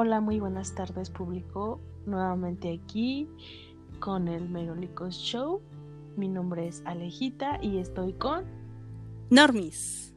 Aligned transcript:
Hola, 0.00 0.20
muy 0.20 0.38
buenas 0.38 0.76
tardes 0.76 1.10
público. 1.10 1.80
Nuevamente 2.06 2.72
aquí 2.72 3.28
con 3.98 4.28
el 4.28 4.48
Merolicos 4.48 5.16
Show. 5.16 5.60
Mi 6.16 6.28
nombre 6.28 6.68
es 6.68 6.84
Alejita 6.86 7.58
y 7.60 7.78
estoy 7.78 8.12
con 8.12 8.44
Normis. 9.28 10.14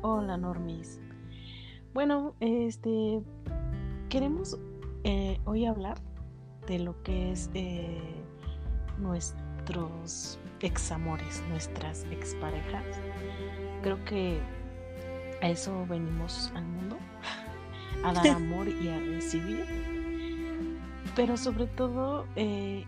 Hola 0.00 0.38
Normis. 0.38 0.98
Bueno, 1.92 2.34
este 2.40 3.22
queremos 4.08 4.58
eh, 5.04 5.38
hoy 5.44 5.66
hablar 5.66 5.98
de 6.66 6.78
lo 6.78 7.02
que 7.02 7.30
es 7.30 7.50
eh, 7.52 8.00
nuestros 8.98 10.38
examores, 10.60 11.44
nuestras 11.50 12.04
exparejas. 12.04 12.86
Creo 13.82 14.02
que 14.06 14.40
a 15.42 15.50
eso 15.50 15.84
venimos 15.90 16.50
al 16.54 16.64
mundo 16.64 16.96
a 18.04 18.12
dar 18.12 18.26
amor 18.28 18.68
y 18.68 18.88
a 18.88 18.98
recibir. 18.98 19.64
Pero 21.14 21.36
sobre 21.36 21.66
todo, 21.66 22.26
eh, 22.36 22.84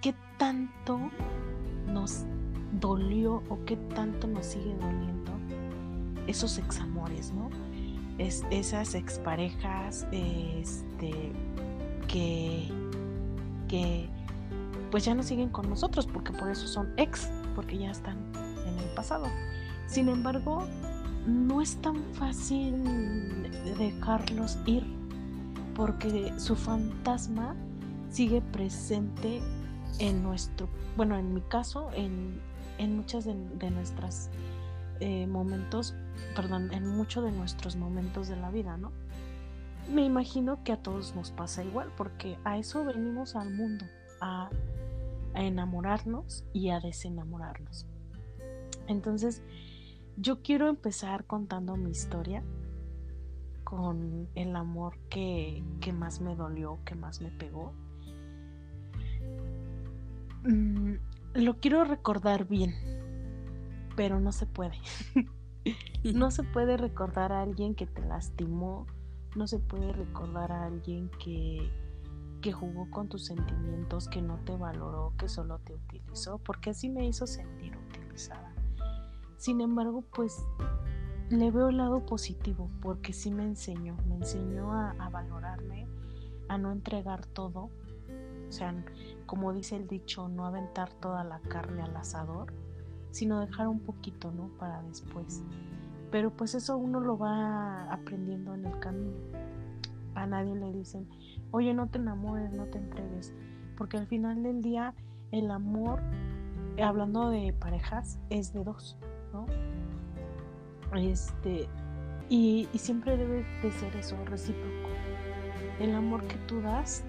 ¿qué 0.00 0.14
tanto 0.38 0.98
nos 1.86 2.24
dolió 2.80 3.42
o 3.48 3.58
qué 3.66 3.76
tanto 3.76 4.26
nos 4.26 4.46
sigue 4.46 4.74
doliendo 4.80 5.32
esos 6.26 6.58
examores, 6.58 7.32
¿no? 7.32 7.50
Es, 8.18 8.44
esas 8.50 8.94
exparejas 8.94 10.06
este, 10.12 11.32
que, 12.06 12.68
que 13.68 14.08
pues 14.90 15.04
ya 15.04 15.14
no 15.14 15.22
siguen 15.22 15.48
con 15.48 15.68
nosotros 15.68 16.06
porque 16.06 16.32
por 16.32 16.50
eso 16.50 16.66
son 16.66 16.92
ex, 16.96 17.30
porque 17.54 17.78
ya 17.78 17.90
están 17.90 18.18
en 18.66 18.78
el 18.78 18.94
pasado. 18.94 19.26
Sin 19.86 20.08
embargo, 20.08 20.66
no 21.26 21.60
es 21.60 21.76
tan 21.76 22.02
fácil 22.14 22.82
dejarlos 23.78 24.58
ir 24.66 24.84
porque 25.74 26.32
su 26.38 26.56
fantasma 26.56 27.54
sigue 28.10 28.40
presente 28.40 29.40
en 29.98 30.22
nuestro, 30.22 30.68
bueno, 30.96 31.16
en 31.16 31.34
mi 31.34 31.40
caso, 31.42 31.90
en, 31.94 32.40
en 32.78 32.96
muchas 32.96 33.24
de, 33.24 33.70
nuestras 33.70 34.30
eh, 35.00 35.26
momentos, 35.26 35.94
perdón, 36.34 36.72
en 36.72 36.86
muchos 36.86 37.24
de 37.24 37.32
nuestros 37.32 37.76
momentos 37.76 38.28
de 38.28 38.36
la 38.36 38.50
vida, 38.50 38.76
¿no? 38.76 38.92
Me 39.92 40.04
imagino 40.04 40.62
que 40.64 40.72
a 40.72 40.82
todos 40.82 41.14
nos 41.14 41.30
pasa 41.30 41.64
igual, 41.64 41.90
porque 41.96 42.38
a 42.44 42.58
eso 42.58 42.84
venimos 42.84 43.34
al 43.36 43.52
mundo, 43.52 43.84
a 44.20 44.50
enamorarnos 45.34 46.44
y 46.52 46.70
a 46.70 46.80
desenamorarnos. 46.80 47.86
Entonces, 48.86 49.42
yo 50.20 50.42
quiero 50.42 50.68
empezar 50.68 51.24
contando 51.24 51.76
mi 51.76 51.90
historia 51.90 52.44
con 53.64 54.28
el 54.34 54.54
amor 54.54 54.98
que, 55.08 55.64
más 55.94 56.20
me 56.20 56.36
dolió, 56.36 56.78
que 56.84 56.94
más 56.94 57.22
me 57.22 57.30
pegó. 57.30 57.72
Mm, 60.44 60.94
lo 61.34 61.56
quiero 61.58 61.84
recordar 61.84 62.46
bien, 62.46 62.74
pero 63.96 64.20
no 64.20 64.32
se 64.32 64.44
puede. 64.44 64.76
no 66.04 66.30
se 66.30 66.42
puede 66.42 66.76
recordar 66.76 67.32
a 67.32 67.42
alguien 67.42 67.74
que 67.74 67.86
te 67.86 68.04
lastimó, 68.04 68.86
no 69.36 69.46
se 69.46 69.58
puede 69.58 69.92
recordar 69.92 70.52
a 70.52 70.64
alguien 70.64 71.10
que, 71.22 71.70
que 72.42 72.52
jugó 72.52 72.90
con 72.90 73.08
tus 73.08 73.24
sentimientos, 73.24 74.08
que 74.08 74.20
no 74.20 74.38
te 74.44 74.54
valoró, 74.54 75.14
que 75.16 75.28
solo 75.28 75.60
te 75.60 75.74
utilizó, 75.74 76.38
porque 76.38 76.70
así 76.70 76.90
me 76.90 77.06
hizo 77.06 77.26
sentir 77.26 77.74
utilizada. 77.88 78.49
Sin 79.40 79.62
embargo, 79.62 80.04
pues 80.14 80.46
le 81.30 81.50
veo 81.50 81.70
el 81.70 81.78
lado 81.78 82.04
positivo 82.04 82.70
porque 82.82 83.14
sí 83.14 83.30
me 83.30 83.42
enseñó, 83.42 83.96
me 84.06 84.16
enseñó 84.16 84.74
a, 84.74 85.08
valorarme, 85.08 85.86
a 86.48 86.58
no 86.58 86.70
entregar 86.70 87.24
todo, 87.24 87.70
o 88.48 88.52
sea, 88.52 88.74
como 89.24 89.54
dice 89.54 89.76
el 89.76 89.88
dicho, 89.88 90.28
no 90.28 90.44
aventar 90.44 90.92
toda 90.92 91.24
la 91.24 91.40
carne 91.40 91.80
al 91.80 91.96
asador, 91.96 92.52
sino 93.12 93.40
dejar 93.40 93.68
un 93.68 93.80
poquito, 93.80 94.30
¿no? 94.30 94.50
Para 94.58 94.82
después. 94.82 95.42
Pero 96.10 96.36
pues 96.36 96.54
eso 96.54 96.76
uno 96.76 97.00
lo 97.00 97.16
va 97.16 97.90
aprendiendo 97.90 98.52
en 98.52 98.66
el 98.66 98.78
camino. 98.78 99.16
A 100.16 100.26
nadie 100.26 100.54
le 100.54 100.70
dicen, 100.70 101.08
oye, 101.50 101.72
no 101.72 101.88
te 101.88 101.96
enamores, 101.96 102.52
no 102.52 102.66
te 102.66 102.76
entregues, 102.76 103.32
porque 103.78 103.96
al 103.96 104.06
final 104.06 104.42
del 104.42 104.60
día 104.60 104.92
el 105.32 105.50
amor, 105.50 106.02
hablando 106.78 107.30
de 107.30 107.54
parejas, 107.54 108.20
es 108.28 108.52
de 108.52 108.64
dos. 108.64 108.98
Este, 110.94 111.68
y, 112.28 112.68
siempre 112.74 113.16
debe 113.16 113.44
de 113.62 113.72
ser 113.72 113.94
eso, 113.96 114.16
recíproco. 114.26 114.88
El 115.78 115.94
amor 115.94 116.22
que 116.26 116.36
tú 116.46 116.60
das 116.60 117.04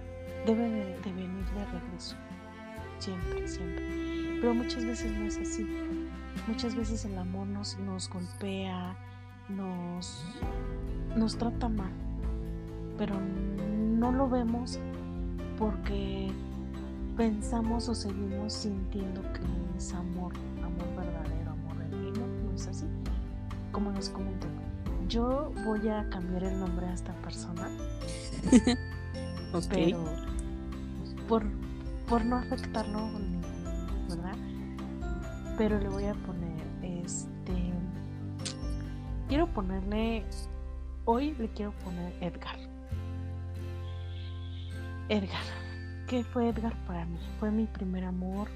debe 0.45 0.69
de, 0.69 0.97
venir 1.05 1.45
de 1.55 1.65
regreso. 1.65 2.15
Siempre, 2.99 3.47
siempre. 3.47 3.85
Pero 4.39 4.53
muchas 4.53 4.85
veces 4.85 5.11
no 5.11 5.25
es 5.25 5.37
así. 5.37 5.67
Muchas 6.47 6.75
veces 6.75 7.05
el 7.05 7.17
amor 7.17 7.47
nos, 7.47 7.77
nos 7.79 8.09
golpea, 8.09 8.95
nos, 9.49 10.23
nos 11.15 11.37
trata 11.37 11.69
mal. 11.69 11.91
Pero 12.97 13.15
no 13.19 14.11
lo 14.11 14.29
vemos 14.29 14.79
porque 15.57 16.31
pensamos 17.15 17.89
o 17.89 17.95
seguimos 17.95 18.53
sintiendo 18.53 19.21
que 19.33 19.41
es 19.77 19.93
amor, 19.93 20.33
como 23.81 23.95
nos 23.95 24.09
comentan. 24.09 24.51
Yo 25.07 25.51
voy 25.65 25.89
a 25.89 26.07
cambiar 26.09 26.43
el 26.43 26.59
nombre 26.59 26.85
a 26.85 26.93
esta 26.93 27.13
persona. 27.21 27.67
Pero 29.69 30.05
por, 31.27 31.43
por 32.07 32.23
no 32.23 32.35
afectarlo, 32.35 33.09
¿verdad? 34.07 34.35
Pero 35.57 35.79
le 35.79 35.89
voy 35.89 36.05
a 36.05 36.13
poner 36.13 36.61
este. 36.83 37.73
Quiero 39.27 39.47
ponerle. 39.47 40.25
Hoy 41.05 41.33
le 41.39 41.49
quiero 41.49 41.71
poner 41.79 42.13
Edgar. 42.21 42.59
Edgar. 45.09 45.43
¿Qué 46.07 46.23
fue 46.23 46.49
Edgar 46.49 46.75
para 46.85 47.05
mí? 47.05 47.17
Fue 47.39 47.49
mi 47.49 47.65
primer 47.65 48.03
amor. 48.03 48.47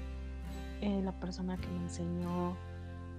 Eh, 0.80 1.02
la 1.02 1.18
persona 1.18 1.56
que 1.56 1.66
me 1.66 1.82
enseñó 1.82 2.56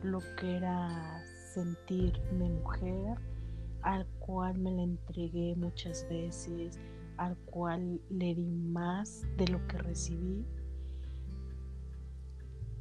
lo 0.03 0.21
que 0.37 0.55
era 0.55 1.21
sentirme 1.53 2.49
mujer, 2.49 3.17
al 3.81 4.05
cual 4.19 4.57
me 4.59 4.71
la 4.71 4.83
entregué 4.83 5.55
muchas 5.55 6.07
veces, 6.09 6.79
al 7.17 7.37
cual 7.37 8.01
le 8.09 8.35
di 8.35 8.51
más 8.51 9.25
de 9.37 9.47
lo 9.47 9.65
que 9.67 9.77
recibí. 9.77 10.45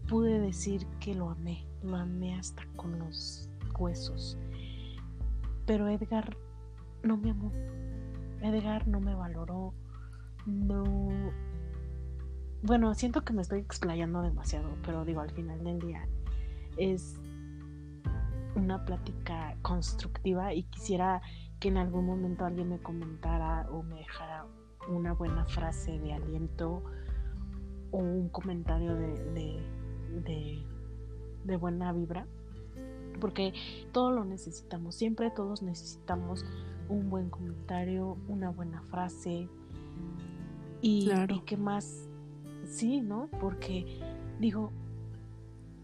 Pude 0.09 0.39
decir 0.39 0.87
que 1.01 1.15
lo 1.15 1.31
amé, 1.31 1.67
lo 1.83 1.97
amé 1.97 2.39
hasta 2.39 2.65
con 2.77 2.99
los 2.99 3.49
huesos. 3.79 4.39
Pero 5.67 5.89
Edgar 5.89 6.37
no 7.03 7.17
me 7.17 7.31
amó. 7.31 7.53
Edgar 8.41 8.87
no 8.87 9.01
me 9.01 9.15
valoró. 9.15 9.75
No. 10.45 11.33
Bueno, 12.63 12.95
siento 12.95 13.25
que 13.25 13.33
me 13.33 13.43
estoy 13.43 13.61
explayando 13.61 14.23
demasiado, 14.23 14.77
pero 14.85 15.05
digo, 15.05 15.21
al 15.21 15.31
final 15.31 15.63
del 15.65 15.79
día, 15.81 16.09
es 16.77 17.17
una 18.57 18.85
plática 18.85 19.57
constructiva 19.63 20.53
y 20.55 20.65
quisiera 20.65 21.23
que 21.61 21.69
en 21.69 21.77
algún 21.77 22.07
momento 22.07 22.45
alguien 22.45 22.71
me 22.71 22.79
comentara 22.79 23.69
o 23.71 23.83
me 23.83 23.97
dejara 23.97 24.47
una 24.89 25.13
buena 25.13 25.45
frase 25.47 25.99
de 25.99 26.15
aliento 26.15 26.83
o 27.91 27.99
un 27.99 28.29
comentario 28.31 28.95
de, 28.95 29.63
de, 31.45 31.57
buena 31.57 31.93
vibra 31.93 32.27
porque 33.21 33.55
todo 33.93 34.11
lo 34.11 34.25
necesitamos, 34.25 34.95
siempre 34.95 35.31
todos 35.31 35.63
necesitamos 35.63 36.45
un 36.89 37.09
buen 37.09 37.31
comentario, 37.31 38.19
una 38.29 38.51
buena 38.51 38.83
frase 38.83 39.49
y, 40.83 41.11
y 41.29 41.41
que 41.41 41.57
más, 41.57 42.09
sí, 42.65 43.01
¿no? 43.01 43.29
Porque 43.41 44.01
digo, 44.39 44.71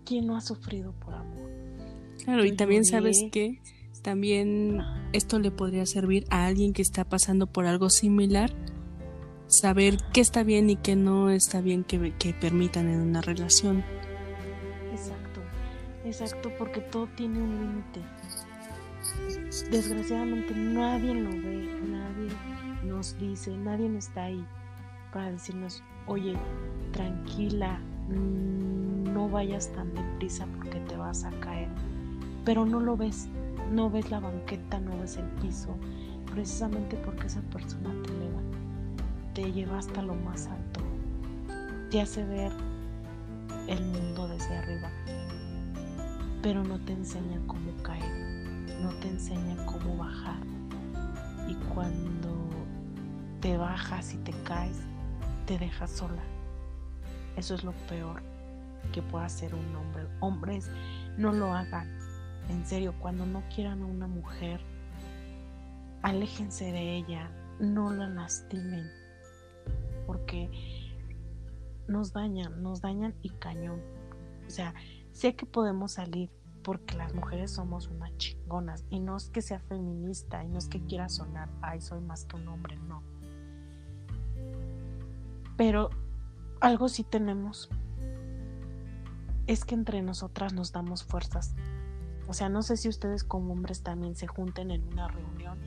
¿quién 0.05 0.27
no 0.27 0.37
ha 0.37 0.41
sufrido 0.41 0.93
por 0.93 1.15
amor? 1.15 1.42
Claro, 2.25 2.45
y 2.45 2.53
también 2.53 2.85
sabes 2.85 3.25
que 3.33 3.59
también 4.03 4.81
esto 5.13 5.39
le 5.39 5.51
podría 5.51 5.87
servir 5.87 6.25
a 6.31 6.47
alguien 6.47 6.73
que 6.73 6.83
está 6.83 7.05
pasando 7.05 7.47
por 7.47 7.67
algo 7.67 7.91
similar, 7.91 8.53
saber 9.47 9.99
qué 10.13 10.21
está 10.21 10.43
bien 10.43 10.71
y 10.71 10.77
qué 10.77 10.97
no 10.97 11.31
está 11.31 11.61
bien 11.61 11.85
que, 11.85 12.13
que 12.19 12.33
permitan 12.33 12.89
en 12.89 13.01
una 13.01 13.21
relación. 13.21 13.85
Exacto, 14.93 15.41
exacto, 16.05 16.51
porque 16.59 16.81
todo 16.81 17.09
tiene 17.17 17.41
un 17.41 17.61
límite. 17.61 18.01
Desgraciadamente 19.71 20.55
nadie 20.55 21.15
lo 21.15 21.31
ve, 21.31 21.69
nadie 21.89 22.31
nos 22.85 23.19
dice, 23.19 23.57
nadie 23.57 23.97
está 23.97 24.25
ahí 24.25 24.45
para 25.13 25.31
decirnos, 25.31 25.83
oye, 26.07 26.35
tranquila, 26.93 27.81
no 28.09 29.29
vayas 29.29 29.73
tan 29.73 29.93
deprisa 29.95 30.47
porque 30.57 30.81
te 30.81 30.97
vas 30.97 31.25
a 31.25 31.31
caer. 31.41 31.69
Pero 32.45 32.67
no 32.67 32.81
lo 32.81 32.97
ves, 32.97 33.29
no 33.71 33.89
ves 33.91 34.11
la 34.11 34.21
banqueta, 34.21 34.81
no 34.81 34.99
ves 34.99 35.17
el 35.17 35.27
piso, 35.41 35.77
precisamente 36.33 36.97
porque 36.97 37.27
esa 37.27 37.41
persona 37.43 37.91
te 38.03 38.11
eleva, 38.11 38.41
te 39.35 39.53
lleva 39.53 39.79
hasta 39.79 40.03
lo 40.03 40.15
más 40.15 40.47
alto, 40.47 40.81
te 41.91 42.01
hace 42.01 42.25
ver 42.25 42.53
el 43.69 43.85
mundo 43.85 44.27
desde 44.29 44.57
arriba, 44.57 44.91
pero 46.43 46.65
no 46.65 46.79
te 46.81 46.93
enseña 46.93 47.39
cómo 47.47 47.73
caer, 47.83 48.11
no 48.83 48.91
te 49.01 49.09
enseña 49.09 49.65
cómo 49.67 49.97
bajar. 49.97 50.41
Y 51.49 51.55
cuando 51.75 52.49
te 53.41 53.57
bajas 53.57 54.15
y 54.15 54.17
te 54.19 54.33
caes, 54.45 54.81
te 55.47 55.59
dejas 55.59 55.91
sola. 55.91 56.23
Eso 57.37 57.55
es 57.55 57.65
lo 57.65 57.73
peor 57.89 58.23
que 58.93 59.03
pueda 59.03 59.27
hacer 59.27 59.55
un 59.55 59.77
hombre. 59.77 60.07
Hombres, 60.21 60.71
no 61.17 61.33
lo 61.33 61.53
hagan. 61.53 62.02
En 62.49 62.67
serio, 62.67 62.95
cuando 63.01 63.27
no 63.27 63.43
quieran 63.55 63.83
a 63.83 63.87
una 63.87 64.07
mujer, 64.07 64.61
aléjense 66.03 66.73
de 66.73 66.97
ella, 66.97 67.31
no 67.61 67.93
la 67.93 68.09
lastimen, 68.09 68.91
porque 70.07 70.51
nos 71.89 72.13
dañan, 72.13 72.63
nos 72.63 72.81
dañan 72.81 73.15
y 73.23 73.31
cañón. 73.31 73.81
O 74.47 74.51
sea, 74.51 74.75
sé 75.13 75.35
que 75.35 75.47
podemos 75.47 75.93
salir 75.93 76.31
porque 76.63 76.97
las 76.97 77.15
mujeres 77.15 77.51
somos 77.51 77.89
unas 77.89 78.17
chingonas 78.19 78.85
y 78.89 79.01
no 79.01 79.17
es 79.17 79.31
que 79.31 79.43
sea 79.43 79.61
feminista 79.61 80.45
y 80.45 80.49
no 80.49 80.59
es 80.59 80.69
que 80.69 80.81
quiera 80.85 81.09
sonar, 81.09 81.49
ay, 81.61 81.81
soy 81.81 82.01
más 82.01 82.25
que 82.25 82.37
un 82.37 82.49
hombre, 82.49 82.77
no. 82.77 83.03
Pero 85.57 85.91
algo 86.61 86.89
sí 86.89 87.05
tenemos, 87.05 87.69
es 89.47 89.65
que 89.65 89.75
entre 89.75 90.03
nosotras 90.03 90.53
nos 90.53 90.73
damos 90.73 91.05
fuerzas. 91.05 91.55
O 92.33 92.35
sea, 92.35 92.49
no 92.49 92.63
sé 92.63 92.79
si 92.79 92.89
ustedes 92.89 93.25
como 93.25 93.53
hombres 93.53 93.83
también 93.83 94.17
se 94.17 94.27
junten 94.27 94.71
en 94.71 94.83
una 94.91 95.07
reunión 95.07 95.59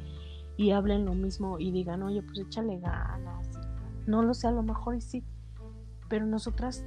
y 0.57 0.71
hablen 0.71 1.05
lo 1.05 1.13
mismo 1.13 1.59
y 1.59 1.69
digan, 1.69 2.01
oye, 2.01 2.23
pues 2.23 2.39
échale 2.39 2.79
ganas. 2.79 3.47
No 4.07 4.23
lo 4.23 4.33
sé, 4.33 4.47
a 4.47 4.51
lo 4.51 4.63
mejor 4.63 4.95
y 4.95 5.01
sí, 5.01 5.23
pero 6.09 6.25
nosotras 6.25 6.83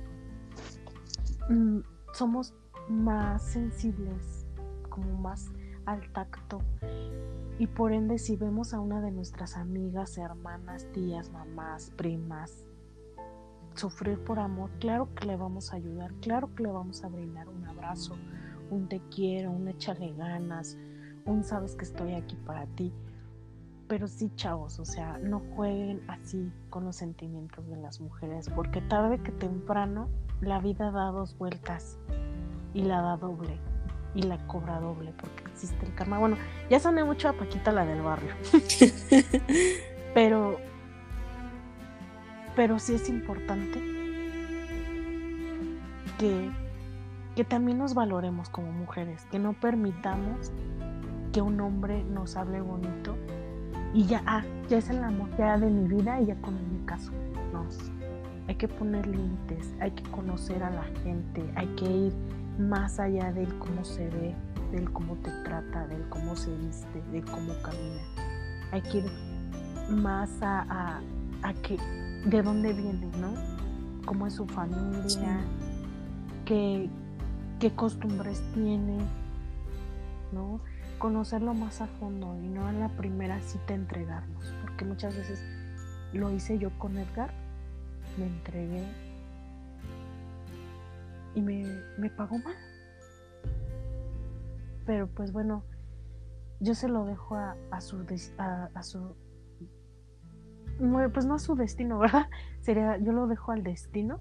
mm, 1.49 1.79
somos 2.13 2.55
más 2.89 3.45
sensibles, 3.45 4.49
como 4.89 5.17
más 5.17 5.53
al 5.87 6.11
tacto. 6.11 6.59
Y 7.61 7.69
por 7.69 7.93
ende, 7.93 8.19
si 8.19 8.35
vemos 8.35 8.75
a 8.75 8.81
una 8.81 9.01
de 9.01 9.13
nuestras 9.13 9.57
amigas, 9.57 10.19
hermanas, 10.19 10.89
tías, 10.93 11.31
mamás, 11.31 11.93
primas, 11.97 12.67
sufrir 13.77 14.19
por 14.25 14.41
amor, 14.41 14.71
claro 14.81 15.15
que 15.15 15.25
le 15.25 15.37
vamos 15.37 15.73
a 15.73 15.77
ayudar, 15.77 16.13
claro 16.15 16.53
que 16.57 16.65
le 16.65 16.73
vamos 16.73 17.05
a 17.05 17.09
brindar 17.09 17.49
un 17.49 17.65
abrazo, 17.65 18.17
un 18.71 18.89
te 18.89 19.01
quiero, 19.15 19.51
un 19.51 19.69
échale 19.69 20.15
ganas, 20.15 20.77
un 21.25 21.45
sabes 21.45 21.75
que 21.75 21.85
estoy 21.85 22.15
aquí 22.15 22.37
para 22.47 22.67
ti. 22.67 22.93
Pero 23.89 24.07
sí, 24.07 24.31
chavos, 24.37 24.79
o 24.79 24.85
sea, 24.85 25.19
no 25.19 25.41
jueguen 25.57 26.03
así 26.09 26.53
con 26.69 26.85
los 26.85 26.97
sentimientos 26.97 27.67
de 27.69 27.77
las 27.77 28.01
mujeres, 28.01 28.51
porque 28.55 28.83
tarde 28.83 29.23
que 29.23 29.33
temprano 29.33 30.09
la 30.41 30.61
vida 30.61 30.91
da 30.91 31.07
dos 31.11 31.37
vueltas 31.39 31.99
y 32.75 32.83
la 32.83 33.01
da 33.01 33.17
doble 33.17 33.59
y 34.15 34.23
la 34.23 34.39
cobra 34.47 34.79
doble 34.81 35.13
porque 35.19 35.51
existe 35.51 35.87
el 35.87 35.95
karma. 35.95 36.19
Bueno, 36.19 36.37
ya 36.69 36.81
soné 36.81 37.03
mucho 37.05 37.29
a 37.29 37.33
Paquita 37.33 37.73
la 37.73 37.87
del 37.87 38.03
barrio. 38.03 38.35
pero 40.15 40.59
pero 42.59 42.81
sí 42.81 42.95
es 42.95 43.09
importante 43.09 43.81
que, 46.19 46.51
que 47.39 47.45
también 47.45 47.79
nos 47.79 47.95
valoremos 47.95 48.49
como 48.49 48.73
mujeres, 48.73 49.25
que 49.31 49.39
no 49.39 49.53
permitamos 49.53 50.51
que 51.33 51.41
un 51.41 51.61
hombre 51.61 52.03
nos 52.03 52.35
hable 52.35 52.61
bonito 52.61 53.15
y 53.95 54.07
ya, 54.07 54.25
ah, 54.27 54.43
ya 54.69 54.79
es 54.79 54.91
el 54.91 55.05
amor 55.05 55.31
ya 55.39 55.57
de 55.57 55.71
mi 55.71 55.87
vida 55.87 56.21
y 56.21 56.27
ya 56.27 56.35
con 56.41 56.55
mi 56.55 56.85
caso. 56.85 57.13
No, 57.53 57.65
hay 58.49 58.57
que 58.57 58.67
poner 58.67 59.07
límites, 59.07 59.73
hay 59.79 59.93
que 59.93 60.03
conocer 60.11 60.65
a 60.65 60.71
la 60.71 60.83
gente, 61.05 61.49
hay 61.55 61.69
que 61.77 61.85
ir 61.85 62.13
más 62.59 62.99
allá 62.99 63.31
del 63.33 63.57
cómo 63.61 63.85
se 63.85 64.11
ve, 64.11 64.35
del 64.73 64.93
cómo 64.93 65.15
te 65.19 65.31
trata, 65.45 65.87
del 65.87 66.09
cómo 66.09 66.35
se 66.35 66.53
viste, 66.57 67.01
del 67.13 67.25
cómo 67.25 67.53
camina. 67.63 68.03
Hay 68.73 68.83
que 68.83 68.99
ir 68.99 69.13
más 69.91 70.43
a, 70.43 70.99
a 71.45 71.53
que 71.63 71.77
de 72.27 72.43
dónde 72.43 72.73
viene, 72.73 73.07
¿no? 73.21 73.33
Cómo 74.07 74.27
es 74.27 74.35
su 74.35 74.47
familia, 74.49 75.39
qué, 76.45 76.91
qué 77.59 77.75
costumbres 77.75 78.43
tiene, 78.55 78.99
¿no? 80.33 80.61
Conocerlo 80.99 81.55
más 81.55 81.81
a 81.81 81.87
fondo 81.87 82.37
y 82.41 82.49
no 82.49 82.69
en 82.69 82.81
la 82.81 82.89
primera 82.89 83.41
cita 83.41 83.75
entregarnos, 83.75 84.55
porque 84.63 84.85
muchas 84.85 85.17
veces 85.17 85.45
lo 86.13 86.31
hice 86.33 86.59
yo 86.59 86.71
con 86.79 86.97
Edgar, 86.97 87.31
me 88.17 88.27
entregué 88.27 88.85
y 91.35 91.41
me, 91.41 91.65
me 91.99 92.11
pagó 92.11 92.39
mal. 92.39 92.57
Pero 94.87 95.07
pues 95.07 95.33
bueno, 95.33 95.65
yo 96.61 96.75
se 96.75 96.89
lo 96.89 97.05
dejo 97.05 97.37
a, 97.37 97.57
a 97.71 97.81
su, 97.81 98.05
a, 98.39 98.71
a 98.75 98.83
su 98.83 99.15
pues 101.13 101.27
no 101.27 101.35
a 101.35 101.39
su 101.39 101.55
destino, 101.55 101.99
¿verdad? 101.99 102.27
Sería, 102.61 102.99
yo 102.99 103.13
lo 103.13 103.27
dejo 103.27 103.53
al 103.53 103.63
destino, 103.63 104.21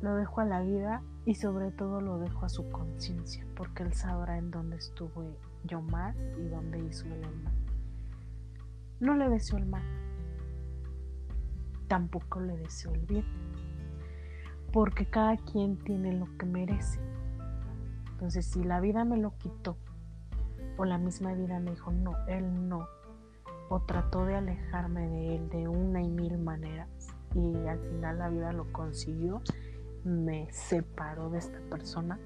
lo 0.00 0.14
dejo 0.14 0.40
a 0.40 0.44
la 0.44 0.62
vida 0.62 1.02
y 1.24 1.34
sobre 1.34 1.70
todo 1.70 2.00
lo 2.00 2.18
dejo 2.18 2.46
a 2.46 2.48
su 2.48 2.70
conciencia, 2.70 3.44
porque 3.56 3.82
él 3.82 3.92
sabrá 3.92 4.38
en 4.38 4.50
dónde 4.50 4.76
estuvo 4.76 5.36
yo 5.64 5.82
mal 5.82 6.14
y 6.38 6.48
dónde 6.48 6.78
hizo 6.78 7.06
el 7.06 7.20
mal. 7.20 7.54
No 9.00 9.14
le 9.14 9.28
deseo 9.28 9.58
el 9.58 9.66
mal, 9.66 9.82
tampoco 11.88 12.40
le 12.40 12.56
deseo 12.56 12.92
el 12.94 13.06
bien, 13.06 13.24
porque 14.72 15.06
cada 15.06 15.36
quien 15.36 15.78
tiene 15.78 16.12
lo 16.12 16.26
que 16.38 16.46
merece. 16.46 17.00
Entonces, 18.12 18.46
si 18.46 18.64
la 18.64 18.80
vida 18.80 19.04
me 19.04 19.16
lo 19.16 19.36
quitó, 19.38 19.76
o 20.76 20.84
la 20.84 20.98
misma 20.98 21.34
vida 21.34 21.58
me 21.58 21.72
dijo, 21.72 21.90
no, 21.90 22.16
él 22.26 22.68
no, 22.68 22.86
o 23.68 23.80
trató 23.80 24.24
de 24.24 24.36
alejarme 24.36 25.08
de 25.08 25.36
él 25.36 25.48
de 25.50 25.68
una 25.68 26.00
y 26.00 26.08
mil 26.08 26.38
maneras 26.38 26.88
y 27.34 27.66
al 27.66 27.78
final 27.80 28.18
la 28.18 28.28
vida 28.28 28.52
lo 28.52 28.72
consiguió, 28.72 29.42
me 30.04 30.48
separó 30.52 31.30
de 31.30 31.38
esta 31.38 31.58
persona, 31.70 32.18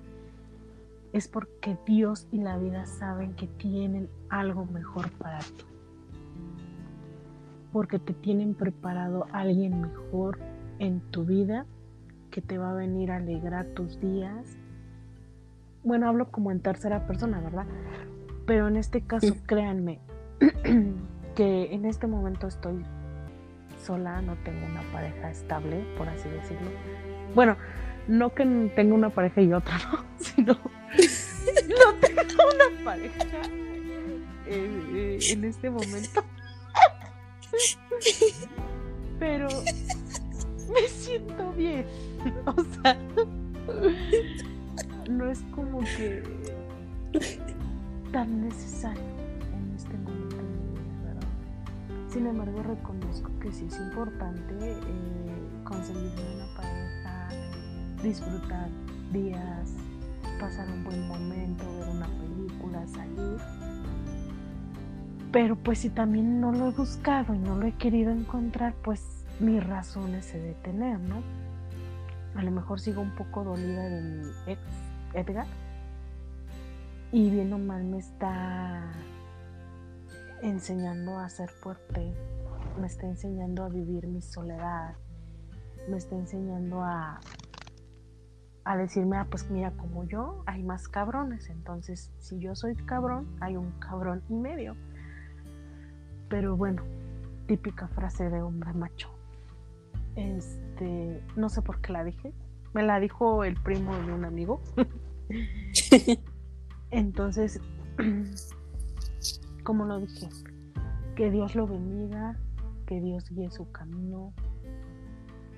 es 1.13 1.29
porque 1.29 1.77
Dios 1.87 2.27
y 2.33 2.39
la 2.39 2.57
vida 2.57 2.87
saben 2.87 3.35
que 3.35 3.47
tienen 3.47 4.09
algo 4.29 4.65
mejor 4.65 5.11
para 5.13 5.39
ti. 5.41 5.65
Porque 7.73 7.99
te 7.99 8.15
tienen 8.15 8.55
preparado 8.55 9.27
alguien 9.33 9.81
mejor 9.81 10.39
en 10.79 11.01
tu 11.11 11.25
vida 11.25 11.67
que 12.31 12.41
te 12.41 12.59
va 12.59 12.71
a 12.71 12.75
venir 12.75 13.13
a 13.13 13.17
alegrar 13.17 13.67
tus 13.67 14.01
días. 14.01 14.57
Bueno, 15.85 16.09
hablo 16.09 16.31
como 16.31 16.51
en 16.51 16.61
tercera 16.61 17.07
persona, 17.07 17.41
¿verdad? 17.41 17.67
Pero 18.47 18.69
en 18.69 18.77
este 18.77 19.03
caso, 19.03 19.35
créanme, 19.47 20.01
que 21.35 21.75
en 21.75 21.85
este 21.85 22.07
momento 22.07 22.47
estoy 22.47 22.83
sola, 23.79 24.23
no 24.23 24.37
tengo 24.45 24.65
una 24.67 24.83
pareja 24.93 25.31
estable, 25.31 25.85
por 25.97 26.09
así 26.09 26.29
decirlo. 26.29 26.71
Bueno, 27.35 27.57
no 28.09 28.35
que 28.35 28.45
tenga 28.75 28.95
una 28.95 29.11
pareja 29.11 29.41
y 29.41 29.53
otra, 29.53 29.79
¿no? 29.79 30.05
Sino 30.19 30.53
no 30.53 31.95
tengo 32.01 32.43
una 32.55 32.85
pareja 32.85 33.25
eh, 34.47 35.19
en 35.31 35.45
este 35.45 35.71
momento. 35.71 36.25
Pero 39.19 39.49
me 40.73 40.89
siento 40.89 41.53
bien. 41.53 41.87
O 42.47 42.65
sea, 42.83 42.97
no 45.09 45.31
es 45.31 45.41
como 45.55 45.81
que 45.81 46.23
tan 48.13 48.47
necesario 48.47 49.03
en 49.55 49.75
este 49.77 49.97
momento. 49.99 50.37
Sin 52.13 52.27
embargo, 52.27 52.63
reconozco 52.63 53.31
que 53.41 53.51
sí 53.53 53.67
es 53.67 53.79
importante 53.79 54.55
eh, 54.61 54.77
conseguir 55.65 56.13
una 56.35 56.55
pareja, 56.55 56.82
disfrutar 58.03 58.69
días, 59.13 59.75
pasar 60.41 60.69
un 60.69 60.85
buen 60.85 61.09
momento, 61.09 61.65
ver 61.79 61.89
una 61.89 62.07
película, 62.07 62.87
salir. 62.87 63.39
Pero 65.31 65.57
pues 65.57 65.79
si 65.79 65.91
también 65.91 66.41
no 66.41 66.53
lo 66.53 66.69
he 66.69 66.73
buscado 66.73 67.35
y 67.35 67.39
no 67.39 67.57
lo 67.57 67.67
he 67.67 67.73
querido 67.73 68.11
encontrar, 68.11 68.75
pues 68.83 69.25
mis 69.41 69.65
razones 69.65 70.27
se 70.27 70.39
detener, 70.39 71.01
¿no? 71.01 71.23
A 72.35 72.43
lo 72.43 72.51
mejor 72.51 72.81
sigo 72.81 73.01
un 73.01 73.15
poco 73.15 73.45
dolida 73.45 73.89
de 73.89 74.01
mi 74.03 74.29
ex, 74.47 74.61
Edgar. 75.15 75.47
Y 77.13 77.31
bien 77.31 77.53
o 77.53 77.59
mal 77.59 77.85
me 77.85 77.99
está 77.99 78.91
enseñando 80.43 81.19
a 81.19 81.29
ser 81.29 81.51
fuerte, 81.51 82.15
me 82.81 82.87
está 82.87 83.07
enseñando 83.07 83.65
a 83.65 83.69
vivir 83.69 84.07
mi 84.07 84.23
soledad, 84.23 84.95
me 85.89 85.99
está 85.99 86.17
enseñando 86.17 86.83
a, 86.83 87.21
a 88.65 88.77
decirme, 88.77 89.17
ah, 89.17 89.27
pues 89.29 89.51
mira, 89.51 89.73
como 89.73 90.05
yo, 90.05 90.43
hay 90.47 90.63
más 90.63 90.89
cabrones, 90.89 91.51
entonces 91.51 92.13
si 92.19 92.39
yo 92.39 92.55
soy 92.55 92.77
cabrón, 92.77 93.27
hay 93.41 93.57
un 93.57 93.73
cabrón 93.81 94.23
y 94.29 94.35
medio. 94.35 94.77
Pero 96.29 96.57
bueno, 96.57 96.83
típica 97.47 97.89
frase 97.89 98.31
de 98.31 98.41
hombre 98.41 98.73
macho. 98.73 99.11
Este, 100.15 101.23
no 101.37 101.49
sé 101.49 101.63
por 101.63 101.81
qué 101.81 101.93
la 101.93 102.05
dije. 102.05 102.33
Me 102.73 102.83
la 102.83 103.01
dijo 103.01 103.45
el 103.45 103.61
primo 103.61 103.95
de 103.97 104.13
un 104.13 104.25
amigo. 104.25 104.63
Entonces, 106.91 107.61
como 109.65 109.85
lo 109.85 110.01
dije, 110.01 110.29
que 111.17 111.31
Dios 111.31 111.55
lo 111.55 111.67
bendiga, 111.67 112.39
que 112.87 113.01
Dios 113.01 113.29
guíe 113.31 113.51
su 113.51 113.71
camino, 113.73 114.33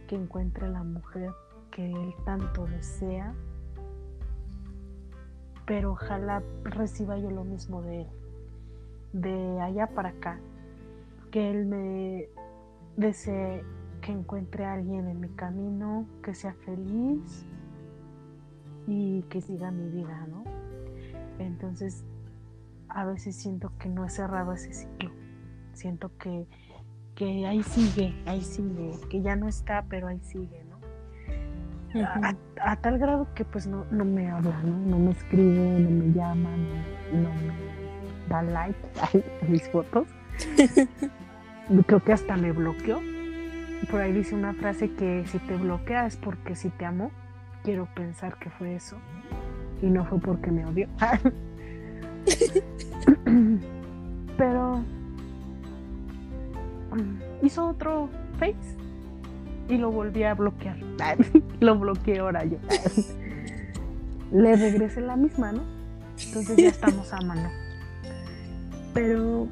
que 0.08 0.16
encuentre 0.16 0.68
la 0.68 0.82
mujer 0.82 1.30
que 1.74 1.90
él 1.90 2.14
tanto 2.24 2.66
desea, 2.66 3.34
pero 5.66 5.92
ojalá 5.92 6.42
reciba 6.62 7.18
yo 7.18 7.30
lo 7.30 7.42
mismo 7.42 7.82
de 7.82 8.02
él, 8.02 8.08
de 9.12 9.60
allá 9.60 9.88
para 9.88 10.10
acá, 10.10 10.38
que 11.32 11.50
él 11.50 11.66
me 11.66 12.28
desee 12.96 13.64
que 14.00 14.12
encuentre 14.12 14.64
a 14.64 14.74
alguien 14.74 15.08
en 15.08 15.20
mi 15.20 15.28
camino, 15.30 16.06
que 16.22 16.34
sea 16.34 16.54
feliz 16.64 17.44
y 18.86 19.22
que 19.22 19.40
siga 19.40 19.72
mi 19.72 19.88
vida, 19.88 20.28
¿no? 20.28 20.44
Entonces, 21.40 22.04
a 22.88 23.04
veces 23.04 23.34
siento 23.34 23.72
que 23.80 23.88
no 23.88 24.04
he 24.04 24.10
cerrado 24.10 24.52
ese 24.52 24.72
ciclo, 24.72 25.10
siento 25.72 26.16
que, 26.18 26.46
que 27.16 27.46
ahí 27.48 27.64
sigue, 27.64 28.14
ahí 28.26 28.42
sigue, 28.42 28.92
que 29.10 29.22
ya 29.22 29.34
no 29.34 29.48
está, 29.48 29.86
pero 29.88 30.06
ahí 30.06 30.20
sigue, 30.20 30.62
¿no? 30.70 30.73
A, 32.02 32.76
tal 32.76 32.98
grado 32.98 33.28
que 33.34 33.44
pues 33.44 33.66
no, 33.66 33.84
no 33.90 34.04
me 34.04 34.30
habla, 34.30 34.62
¿no? 34.62 34.76
No 34.76 34.98
me 34.98 35.12
escribe, 35.12 35.80
no 35.80 35.90
me 35.90 36.12
llama, 36.12 36.50
no, 37.12 37.20
no 37.20 37.28
me 37.28 37.74
da 38.28 38.42
like 38.42 38.78
a 39.42 39.46
mis 39.46 39.66
fotos. 39.70 40.06
Creo 41.86 42.00
que 42.00 42.12
hasta 42.12 42.36
me 42.36 42.52
bloqueó. 42.52 43.00
Por 43.90 44.00
ahí 44.00 44.12
dice 44.12 44.34
una 44.34 44.54
frase 44.54 44.92
que 44.92 45.24
si 45.26 45.38
te 45.38 45.56
bloquea 45.56 46.06
es 46.06 46.16
porque 46.16 46.56
si 46.56 46.70
te 46.70 46.84
amo. 46.84 47.10
Quiero 47.62 47.86
pensar 47.94 48.38
que 48.38 48.50
fue 48.50 48.74
eso. 48.74 48.96
Y 49.80 49.86
no 49.86 50.04
fue 50.04 50.18
porque 50.18 50.50
me 50.50 50.66
odió. 50.66 50.88
Pero 54.36 54.82
hizo 57.42 57.68
otro 57.68 58.08
face 58.38 58.83
y 59.68 59.76
lo 59.78 59.90
volví 59.90 60.22
a 60.24 60.34
bloquear. 60.34 60.76
lo 61.60 61.78
bloqueé 61.78 62.18
ahora 62.18 62.44
yo. 62.44 62.58
Le 64.32 64.56
regresé 64.56 65.00
la 65.00 65.16
misma, 65.16 65.52
¿no? 65.52 65.62
Entonces 66.26 66.56
ya 66.56 66.68
estamos 66.68 67.12
a 67.12 67.20
mano. 67.20 67.48
Pero, 68.92 69.46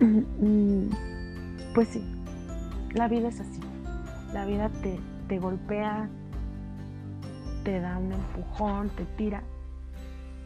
mm, 0.00 0.88
pues 1.74 1.88
sí, 1.88 2.04
la 2.94 3.08
vida 3.08 3.28
es 3.28 3.40
así. 3.40 3.60
La 4.32 4.44
vida 4.44 4.70
te, 4.82 4.98
te 5.28 5.38
golpea, 5.38 6.08
te 7.64 7.80
da 7.80 7.98
un 7.98 8.12
empujón, 8.12 8.90
te 8.90 9.04
tira, 9.16 9.42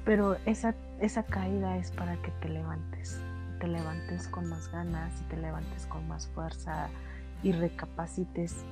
pero 0.04 0.36
esa, 0.46 0.74
esa 1.00 1.22
caída 1.22 1.76
es 1.76 1.90
para 1.92 2.16
que 2.16 2.30
te 2.40 2.48
levantes, 2.48 3.20
te 3.60 3.68
levantes 3.68 4.26
con 4.28 4.48
más 4.48 4.70
ganas 4.72 5.20
y 5.20 5.24
te 5.24 5.36
levantes 5.36 5.86
con 5.86 6.06
más 6.08 6.26
fuerza 6.28 6.88
y 7.42 7.52
recapacites 7.52 8.64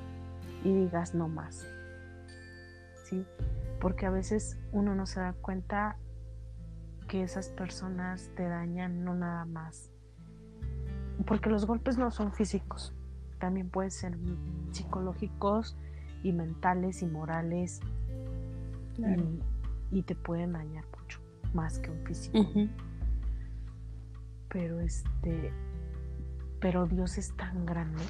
y 0.64 0.74
digas 0.74 1.14
no 1.14 1.28
más. 1.28 1.66
¿Sí? 3.04 3.26
Porque 3.80 4.06
a 4.06 4.10
veces 4.10 4.58
uno 4.72 4.94
no 4.94 5.06
se 5.06 5.20
da 5.20 5.32
cuenta 5.32 5.96
que 7.08 7.22
esas 7.22 7.48
personas 7.48 8.30
te 8.36 8.44
dañan 8.48 9.04
no 9.04 9.14
nada 9.14 9.44
más. 9.44 9.90
Porque 11.26 11.50
los 11.50 11.66
golpes 11.66 11.98
no 11.98 12.10
son 12.10 12.32
físicos, 12.32 12.94
también 13.38 13.68
pueden 13.68 13.90
ser 13.90 14.16
psicológicos 14.70 15.76
y 16.22 16.32
mentales 16.32 17.02
y 17.02 17.06
morales 17.06 17.80
y, 19.90 20.02
te 20.02 20.14
pueden 20.14 20.52
dañar 20.52 20.84
mucho, 20.98 21.20
más 21.52 21.78
que 21.78 21.90
un 21.90 22.04
físico. 22.04 22.38
Pero 24.48 24.80
este, 24.80 25.52
pero 26.60 26.86
Dios 26.86 27.18
es 27.18 27.34
tan 27.36 27.66
grande 27.66 28.02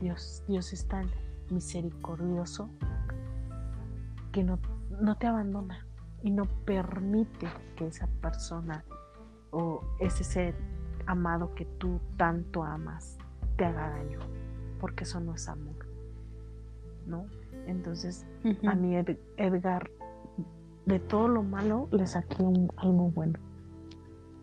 Dios, 0.00 0.42
Dios 0.46 0.72
es 0.72 0.86
tan 0.86 1.10
misericordioso 1.50 2.68
que 4.32 4.44
no, 4.44 4.58
no 5.00 5.16
te 5.16 5.26
abandona 5.26 5.86
y 6.22 6.30
no 6.30 6.44
permite 6.64 7.46
que 7.76 7.86
esa 7.86 8.06
persona 8.20 8.84
o 9.50 9.80
ese 10.00 10.24
ser 10.24 10.54
amado 11.06 11.54
que 11.54 11.64
tú 11.64 12.00
tanto 12.16 12.64
amas 12.64 13.16
te 13.56 13.64
haga 13.64 13.90
daño, 13.90 14.18
porque 14.80 15.04
eso 15.04 15.20
no 15.20 15.34
es 15.34 15.48
amor, 15.48 15.86
¿no? 17.06 17.26
Entonces, 17.66 18.26
a 18.66 18.74
mí 18.74 18.96
Edgar, 19.36 19.90
de 20.84 21.00
todo 21.00 21.28
lo 21.28 21.42
malo 21.42 21.88
le 21.90 22.06
saqué 22.06 22.44
algo 22.76 23.10
bueno, 23.10 23.38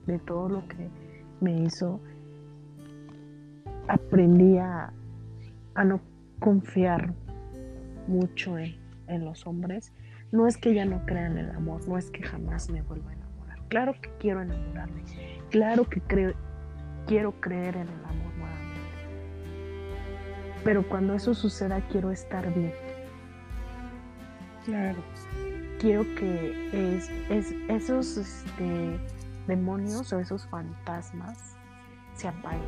de 0.08 0.20
todo 0.20 0.50
lo 0.50 0.68
que 0.68 0.90
me 1.40 1.64
hizo, 1.64 2.00
aprendí 3.88 4.58
a, 4.58 4.92
a 5.76 5.84
no 5.84 6.02
confiar 6.40 7.14
mucho 8.08 8.58
en, 8.58 8.82
los 9.24 9.46
hombres. 9.46 9.94
No 10.32 10.48
es 10.48 10.58
que 10.58 10.74
ya 10.74 10.86
no 10.86 11.06
crean 11.06 11.38
en 11.38 11.46
el 11.46 11.52
amor, 11.52 11.88
no 11.88 11.98
es 11.98 12.10
que 12.10 12.24
jamás 12.24 12.70
me 12.70 12.82
vuelva 12.82 13.12
a 13.12 13.14
enamorar. 13.14 13.60
Claro 13.68 13.94
que 14.02 14.10
quiero 14.20 14.42
enamorarme, 14.42 15.04
claro 15.52 15.88
que 15.88 16.02
creo, 16.02 16.34
quiero 17.06 17.40
creer 17.40 17.76
en 17.76 17.88
el 17.88 18.06
amor 18.06 18.34
nuevamente. 18.38 18.80
Pero 20.64 20.88
cuando 20.90 21.14
eso 21.14 21.34
suceda 21.36 21.82
quiero 21.90 22.12
estar 22.12 22.52
bien. 22.54 22.74
Claro. 24.66 24.98
Quiero 25.80 26.04
que 26.16 26.96
es, 27.30 27.52
esos 27.68 28.18
este, 28.18 29.00
demonios 29.48 30.12
o 30.14 30.20
esos 30.20 30.48
fantasmas 30.48 31.56
se 32.16 32.30
apaguen. 32.30 32.62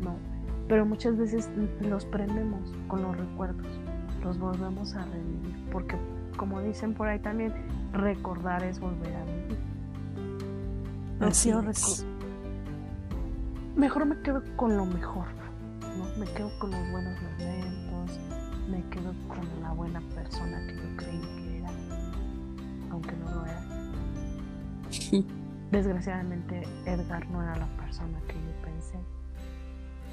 No, 0.00 0.16
pero 0.68 0.84
muchas 0.84 1.16
veces 1.16 1.50
los 1.80 2.04
prendemos 2.04 2.74
con 2.88 3.02
los 3.02 3.16
recuerdos, 3.16 3.66
los 4.22 4.38
volvemos 4.38 4.94
a 4.94 5.04
revivir, 5.06 5.70
porque 5.72 5.96
como 6.36 6.60
dicen 6.60 6.94
por 6.94 7.08
ahí 7.08 7.18
también, 7.18 7.52
recordar 7.92 8.62
es 8.62 8.78
volver 8.78 9.14
a 9.16 9.24
vivir. 9.24 9.58
Así 11.20 11.50
es. 11.50 12.06
Mejor 13.74 14.04
me 14.06 14.20
quedo 14.20 14.42
con 14.56 14.76
lo 14.76 14.84
mejor, 14.84 15.26
¿no? 15.96 16.04
Me 16.18 16.26
quedo 16.32 16.50
con 16.58 16.70
los 16.70 16.90
buenos 16.90 17.18
momentos, 17.22 18.20
me 18.68 18.82
quedo 18.90 19.14
con 19.26 19.62
la 19.62 19.72
buena 19.72 20.00
persona 20.14 20.58
que 20.66 20.76
yo 20.76 20.96
creí 20.96 21.20
que 21.20 21.58
era, 21.58 21.70
aunque 22.90 23.16
no 23.16 23.34
lo 23.34 23.46
era. 23.46 23.62
Desgraciadamente 25.70 26.62
Edgar 26.86 27.28
no 27.30 27.42
era 27.42 27.56
la 27.56 27.66
persona 27.76 28.20
que 28.26 28.34
yo 28.34 28.62
pensé 28.62 28.98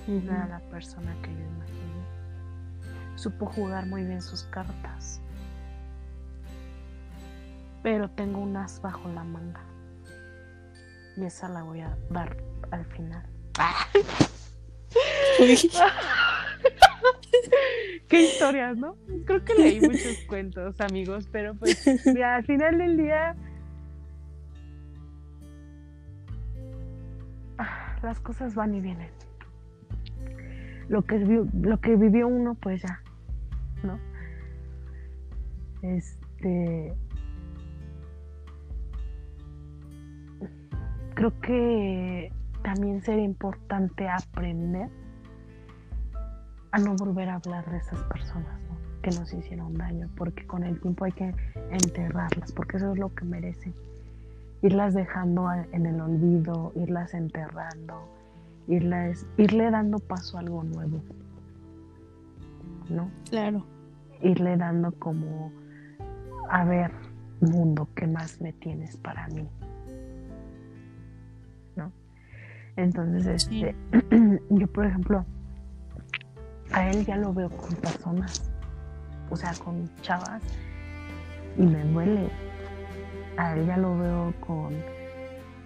no 0.08 0.32
era 0.32 0.48
la 0.48 0.60
persona 0.70 1.14
que 1.22 1.34
yo 1.34 1.40
imaginé. 1.40 2.06
Supo 3.16 3.48
jugar 3.48 3.88
muy 3.88 4.04
bien 4.04 4.22
sus 4.22 4.44
cartas. 4.44 5.20
Pero 7.82 8.10
tengo 8.10 8.40
un 8.40 8.56
as 8.58 8.82
bajo 8.82 9.08
la 9.10 9.24
manga. 9.24 9.62
Y 11.18 11.26
esa 11.26 11.50
la 11.50 11.64
voy 11.64 11.82
a 11.82 11.98
dar 12.10 12.38
al 12.72 12.86
final. 12.86 13.26
Qué 18.08 18.22
historias, 18.22 18.78
¿no? 18.78 18.96
Creo 19.26 19.44
que 19.44 19.56
leí 19.56 19.82
muchos 19.82 20.20
cuentos, 20.28 20.80
amigos, 20.80 21.28
pero 21.32 21.56
pues 21.56 21.88
al 21.88 22.46
final 22.46 22.78
del 22.78 22.98
día 22.98 23.36
ah, 27.58 27.98
las 28.04 28.20
cosas 28.20 28.54
van 28.56 28.76
y 28.76 28.82
vienen 28.82 29.10
lo 30.90 31.02
que, 31.04 31.20
lo 31.20 31.80
que 31.80 31.96
vivió 31.96 32.28
uno, 32.28 32.56
pues 32.56 32.82
ya, 32.82 33.02
¿no? 33.84 34.00
Este. 35.82 36.94
Creo 41.14 41.40
que 41.42 42.32
también 42.62 43.02
sería 43.02 43.24
importante 43.24 44.08
aprender 44.10 44.90
a 46.72 46.80
no 46.80 46.96
volver 46.96 47.30
a 47.30 47.36
hablar 47.36 47.70
de 47.72 47.78
esas 47.78 48.00
personas 48.04 48.60
que 49.02 49.12
nos 49.12 49.32
hicieron 49.34 49.76
daño, 49.76 50.10
porque 50.18 50.46
con 50.46 50.64
el 50.64 50.82
tiempo 50.82 51.06
hay 51.06 51.12
que 51.12 51.34
enterrarlas, 51.70 52.52
porque 52.52 52.78
eso 52.78 52.92
es 52.92 52.98
lo 52.98 53.14
que 53.14 53.24
merecen. 53.24 53.74
Irlas 54.62 54.96
dejando 54.96 55.48
en 55.54 55.86
el 55.86 56.02
olvido, 56.02 56.74
irlas 56.76 57.14
enterrando, 57.14 58.10
irle 58.68 59.72
dando 59.72 60.00
paso 60.00 60.38
a 60.38 60.42
algo 60.42 60.64
nuevo. 60.64 61.02
¿No? 62.90 63.10
Claro. 63.30 63.66
Irle 64.22 64.58
dando 64.58 64.92
como, 64.94 65.52
a 66.50 66.64
ver, 66.66 66.92
mundo, 67.42 67.88
¿qué 67.96 68.08
más 68.08 68.42
me 68.42 68.54
tienes 68.54 68.98
para 68.98 69.28
mí? 69.28 69.48
¿No? 71.76 71.92
Entonces, 72.76 73.26
este, 73.26 73.76
yo 74.50 74.68
por 74.68 74.86
ejemplo, 74.86 75.26
a 76.72 76.90
él 76.90 77.06
ya 77.06 77.18
lo 77.18 77.34
veo 77.34 77.50
con 77.50 77.74
personas, 77.76 78.52
o 79.30 79.36
sea, 79.36 79.54
con 79.64 79.90
chavas, 80.02 80.42
y 81.58 81.64
me 81.64 81.84
duele. 81.86 82.30
A 83.38 83.56
él 83.56 83.66
ya 83.66 83.78
lo 83.78 83.98
veo 83.98 84.34
con, 84.46 84.74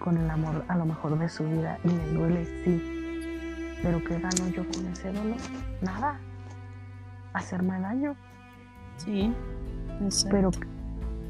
con 0.00 0.16
el 0.16 0.28
amor 0.28 0.64
a 0.66 0.76
lo 0.76 0.86
mejor 0.86 1.16
de 1.18 1.28
su 1.28 1.44
vida, 1.44 1.78
y 1.84 1.88
me 1.88 2.06
duele, 2.08 2.44
sí. 2.64 3.76
Pero 3.82 4.02
¿qué 4.02 4.18
gano 4.18 4.48
yo 4.48 4.64
con 4.66 4.86
ese 4.86 5.12
dolor? 5.12 5.36
Nada. 5.80 6.18
Hacerme 7.32 7.78
daño. 7.78 8.16
Sí. 8.96 9.32
Pero, 10.30 10.50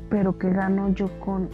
pero 0.09 0.39
¿qué 0.39 0.51
gano 0.51 0.89
yo 0.91 1.09
con, 1.21 1.49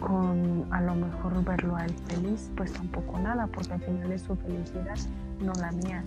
con 0.00 0.66
a 0.70 0.80
lo 0.80 0.94
mejor 0.94 1.44
verlo 1.44 1.76
a 1.76 1.84
él 1.84 1.94
feliz? 2.08 2.50
Pues 2.56 2.72
tampoco 2.72 3.18
nada, 3.18 3.46
porque 3.46 3.74
al 3.74 3.80
final 3.80 4.10
es 4.12 4.22
su 4.22 4.34
felicidad, 4.34 4.96
no 5.40 5.52
la 5.54 5.70
mía. 5.72 6.02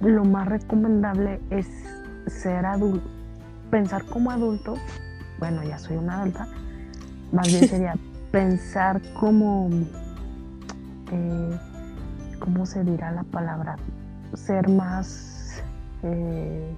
Lo 0.00 0.24
más 0.24 0.48
recomendable 0.48 1.40
es 1.50 1.68
ser 2.26 2.64
adulto, 2.64 3.06
pensar 3.70 4.04
como 4.06 4.30
adulto, 4.30 4.74
bueno, 5.38 5.62
ya 5.62 5.78
soy 5.78 5.96
una 5.96 6.20
adulta, 6.20 6.48
más 7.32 7.48
bien 7.48 7.68
sería 7.68 7.94
pensar 8.30 9.00
como 9.18 9.68
eh, 11.12 11.58
¿cómo 12.40 12.66
se 12.66 12.82
dirá 12.84 13.12
la 13.12 13.24
palabra? 13.24 13.76
Ser 14.34 14.68
más... 14.68 15.62
Eh, 16.02 16.74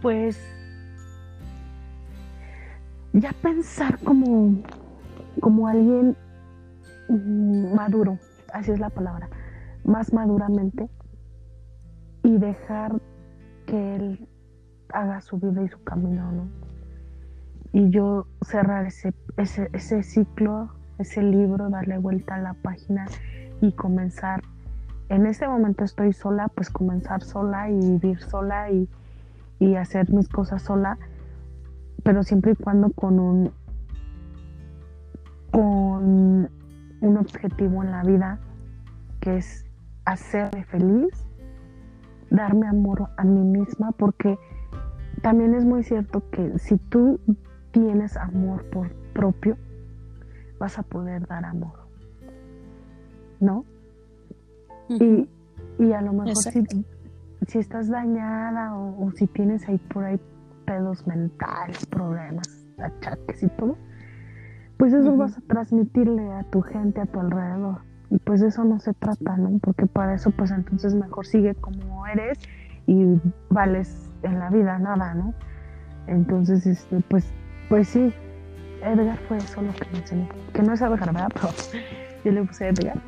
pues 0.00 0.38
ya 3.12 3.32
pensar 3.42 3.98
como, 4.00 4.62
como 5.40 5.68
alguien 5.68 6.16
maduro, 7.08 8.18
así 8.52 8.70
es 8.70 8.80
la 8.80 8.90
palabra, 8.90 9.28
más 9.84 10.12
maduramente 10.12 10.88
y 12.24 12.38
dejar 12.38 13.00
que 13.66 13.96
él 13.96 14.28
haga 14.92 15.20
su 15.20 15.38
vida 15.38 15.62
y 15.62 15.68
su 15.68 15.82
camino, 15.82 16.30
¿no? 16.32 16.48
Y 17.72 17.90
yo 17.90 18.26
cerrar 18.42 18.86
ese 18.86 19.14
ese, 19.36 19.68
ese 19.72 20.02
ciclo, 20.02 20.70
ese 20.98 21.22
libro, 21.22 21.70
darle 21.70 21.98
vuelta 21.98 22.36
a 22.36 22.40
la 22.40 22.54
página 22.54 23.06
y 23.60 23.72
comenzar. 23.72 24.42
En 25.08 25.26
ese 25.26 25.46
momento 25.46 25.84
estoy 25.84 26.12
sola, 26.12 26.48
pues 26.48 26.70
comenzar 26.70 27.22
sola 27.22 27.70
y 27.70 27.78
vivir 27.78 28.20
sola 28.20 28.70
y, 28.70 28.88
y 29.58 29.76
hacer 29.76 30.10
mis 30.12 30.28
cosas 30.28 30.62
sola, 30.62 30.98
pero 32.02 32.22
siempre 32.22 32.52
y 32.52 32.56
cuando 32.56 32.90
con 32.90 33.18
un 33.18 33.52
con 35.50 36.48
un 37.02 37.16
objetivo 37.18 37.82
en 37.82 37.90
la 37.90 38.02
vida 38.02 38.38
que 39.20 39.36
es 39.36 39.66
hacerme 40.06 40.64
feliz, 40.64 41.12
darme 42.30 42.66
amor 42.66 43.10
a 43.18 43.24
mí 43.24 43.40
misma, 43.40 43.92
porque 43.92 44.38
también 45.22 45.54
es 45.54 45.64
muy 45.64 45.82
cierto 45.84 46.28
que 46.30 46.58
si 46.58 46.76
tú 46.76 47.18
tienes 47.70 48.16
amor 48.16 48.64
por 48.70 48.92
propio, 49.14 49.56
vas 50.58 50.78
a 50.78 50.82
poder 50.82 51.26
dar 51.26 51.44
amor. 51.44 51.80
¿No? 53.40 53.64
y, 54.88 55.28
y, 55.78 55.92
a 55.92 56.02
lo 56.02 56.12
mejor 56.12 56.36
si, 56.36 56.64
si, 57.46 57.58
estás 57.58 57.88
dañada 57.88 58.76
o, 58.76 59.10
si 59.12 59.26
tienes 59.26 59.66
ahí 59.68 59.78
por 59.78 60.04
ahí 60.04 60.20
pedos 60.66 61.06
mentales, 61.06 61.86
problemas, 61.86 62.66
achaques 62.78 63.42
y 63.42 63.48
todo, 63.48 63.76
pues 64.76 64.92
eso 64.92 65.16
vas 65.16 65.38
a 65.38 65.40
transmitirle 65.42 66.30
a 66.32 66.44
tu 66.44 66.60
gente 66.62 67.00
a 67.00 67.06
tu 67.06 67.20
alrededor. 67.20 67.78
Y 68.10 68.18
pues 68.18 68.42
eso 68.42 68.64
no 68.64 68.78
se 68.78 68.92
trata, 68.92 69.36
¿no? 69.36 69.58
Porque 69.60 69.86
para 69.86 70.14
eso 70.14 70.30
pues 70.30 70.50
entonces 70.50 70.94
mejor 70.94 71.26
sigue 71.26 71.54
como 71.54 72.06
eres 72.06 72.38
y 72.86 73.20
vales 73.48 74.11
en 74.22 74.38
la 74.38 74.50
vida 74.50 74.78
nada, 74.78 75.14
¿no? 75.14 75.34
Entonces, 76.06 76.66
este, 76.66 77.00
pues, 77.08 77.24
pues 77.68 77.88
sí, 77.88 78.12
Edgar 78.82 79.18
fue 79.28 79.38
eso 79.38 79.62
lo 79.62 79.72
que 79.72 79.86
me 79.92 79.98
enseñó. 79.98 80.28
Que 80.52 80.62
no 80.62 80.72
es 80.72 80.80
Edgar, 80.80 81.12
¿verdad? 81.12 81.28
Pero 81.34 81.48
yo 82.24 82.32
le 82.32 82.42
puse 82.42 82.68
Edgar. 82.68 82.98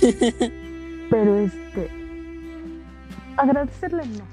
Pero 1.10 1.36
este. 1.38 1.90
Agradecerle 3.36 4.06
no. 4.06 4.24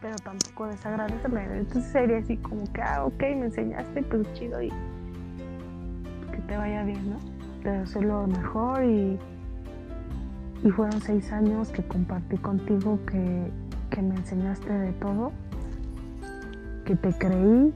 Pero 0.00 0.16
tampoco 0.16 0.66
desagradecerle. 0.66 1.58
Entonces 1.58 1.92
sería 1.92 2.18
así 2.18 2.36
como 2.38 2.64
que, 2.72 2.82
ah, 2.82 3.04
ok, 3.04 3.20
me 3.20 3.46
enseñaste, 3.46 4.02
pues 4.02 4.32
chido 4.34 4.60
y. 4.62 4.70
Que 6.32 6.38
te 6.48 6.56
vaya 6.56 6.82
bien, 6.84 7.10
¿no? 7.10 7.18
Te 7.62 7.70
deseo 7.70 8.02
lo 8.02 8.26
mejor 8.26 8.84
y. 8.84 9.18
Y 10.64 10.70
fueron 10.70 11.00
seis 11.00 11.30
años 11.32 11.68
que 11.70 11.82
compartí 11.86 12.36
contigo 12.38 12.98
que, 13.06 13.50
que 13.90 14.02
me 14.02 14.16
enseñaste 14.16 14.72
de 14.72 14.92
todo, 14.94 15.32
que 16.84 16.96
te 16.96 17.12
creí 17.12 17.72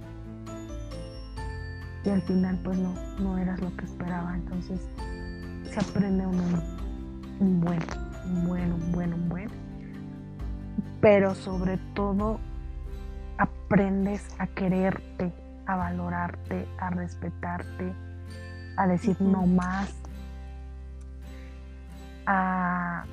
y 2.05 2.11
al 2.11 2.23
final 2.23 2.59
pues 2.65 2.79
no, 2.79 2.95
no 3.19 3.39
eras 3.39 3.61
lo 3.61 3.75
que 3.77 3.85
esperaba. 3.85 4.35
Entonces 4.35 4.81
se 5.65 5.81
aprende 5.81 6.27
un, 6.27 6.41
un 7.41 7.61
buen, 7.61 7.81
un 8.27 8.47
buen, 8.47 8.73
un 8.73 8.93
buen, 8.93 9.15
un 9.15 9.29
buen. 9.29 9.49
Pero 11.01 11.35
sobre 11.35 11.79
todo 11.95 12.41
aprendes 13.39 14.27
a 14.39 14.47
quererte, 14.47 15.33
a 15.67 15.77
valorarte, 15.77 16.67
a 16.79 16.91
respetarte, 16.91 17.93
a 18.77 18.87
decir 18.87 19.17
no 19.21 19.47
más, 19.47 19.95
a, 22.31 23.05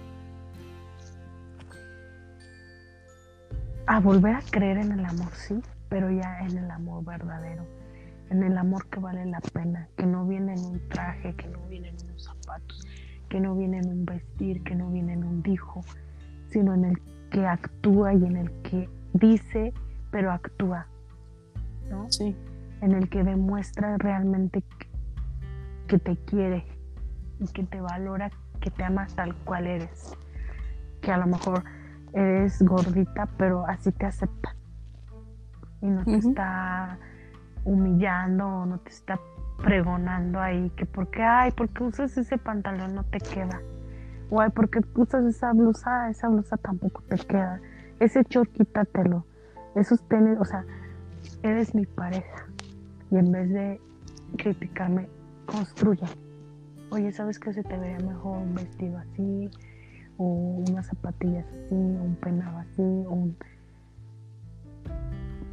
a 3.87 3.99
volver 3.99 4.35
a 4.35 4.41
creer 4.41 4.77
en 4.77 4.91
el 4.91 5.05
amor, 5.05 5.33
sí, 5.33 5.61
pero 5.89 6.11
ya 6.11 6.39
en 6.41 6.57
el 6.57 6.69
amor 6.71 7.03
verdadero 7.03 7.65
en 8.29 8.43
el 8.43 8.57
amor 8.57 8.87
que 8.87 8.99
vale 8.99 9.25
la 9.25 9.39
pena, 9.39 9.87
que 9.95 10.05
no 10.05 10.25
viene 10.25 10.53
en 10.53 10.65
un 10.65 10.89
traje, 10.89 11.33
que 11.35 11.47
no 11.47 11.59
viene 11.69 11.89
en 11.89 11.95
unos 12.05 12.23
zapatos, 12.23 12.87
que 13.29 13.39
no 13.39 13.55
viene 13.55 13.79
en 13.79 13.89
un 13.89 14.05
vestir, 14.05 14.63
que 14.63 14.75
no 14.75 14.89
viene 14.89 15.13
en 15.13 15.23
un 15.23 15.41
dijo, 15.41 15.81
sino 16.49 16.73
en 16.73 16.85
el 16.85 17.01
que 17.29 17.45
actúa 17.45 18.13
y 18.13 18.25
en 18.25 18.37
el 18.37 18.51
que 18.63 18.89
dice, 19.13 19.73
pero 20.11 20.31
actúa, 20.31 20.87
¿no? 21.89 22.09
Sí. 22.11 22.35
En 22.81 22.91
el 22.93 23.09
que 23.09 23.23
demuestra 23.23 23.97
realmente 23.97 24.63
que 25.87 25.97
te 25.97 26.15
quiere 26.17 26.65
y 27.39 27.47
que 27.47 27.63
te 27.63 27.81
valora, 27.81 28.29
que 28.57 28.69
te 28.69 28.83
ama 28.83 29.07
tal 29.15 29.35
cual 29.35 29.67
eres. 29.67 30.15
Que 31.01 31.11
a 31.11 31.17
lo 31.17 31.27
mejor 31.27 31.63
eres 32.13 32.61
gordita, 32.61 33.27
pero 33.37 33.65
así 33.67 33.91
te 33.91 34.05
acepta. 34.05 34.55
Y 35.81 35.87
no 35.87 36.03
te 36.03 36.15
está 36.15 36.97
humillando 37.63 38.47
o 38.47 38.65
no 38.65 38.79
te 38.79 38.89
está 38.89 39.19
pregonando 39.57 40.39
ahí 40.39 40.69
que 40.71 40.85
porque, 40.85 41.23
ay, 41.23 41.51
porque 41.51 41.83
usas 41.83 42.17
ese 42.17 42.37
pantalón 42.37 42.95
no 42.95 43.03
te 43.03 43.19
queda. 43.19 43.59
O 44.29 44.41
ay, 44.41 44.49
porque 44.53 44.81
usas 44.95 45.25
esa 45.25 45.53
blusa, 45.53 46.09
esa 46.09 46.27
blusa 46.29 46.57
tampoco 46.57 47.01
te 47.03 47.17
queda. 47.17 47.61
Ese 47.99 48.23
short 48.29 48.51
quítatelo. 48.51 49.25
Esos 49.75 50.01
tenis, 50.07 50.37
o 50.39 50.45
sea, 50.45 50.65
eres 51.43 51.73
mi 51.75 51.85
pareja. 51.85 52.45
Y 53.11 53.17
en 53.17 53.31
vez 53.31 53.49
de 53.49 53.81
criticarme, 54.37 55.07
construya. 55.45 56.07
Oye, 56.89 57.11
¿sabes 57.11 57.39
que 57.39 57.53
se 57.53 57.63
te 57.63 57.77
vería 57.77 58.05
mejor 58.05 58.37
un 58.37 58.55
vestido 58.55 58.97
así? 58.97 59.49
O 60.17 60.63
unas 60.67 60.87
zapatillas 60.87 61.45
así, 61.45 61.73
o 61.73 62.03
un 62.03 62.17
peinado 62.19 62.57
así, 62.57 62.81
o 62.81 63.11
un 63.11 63.37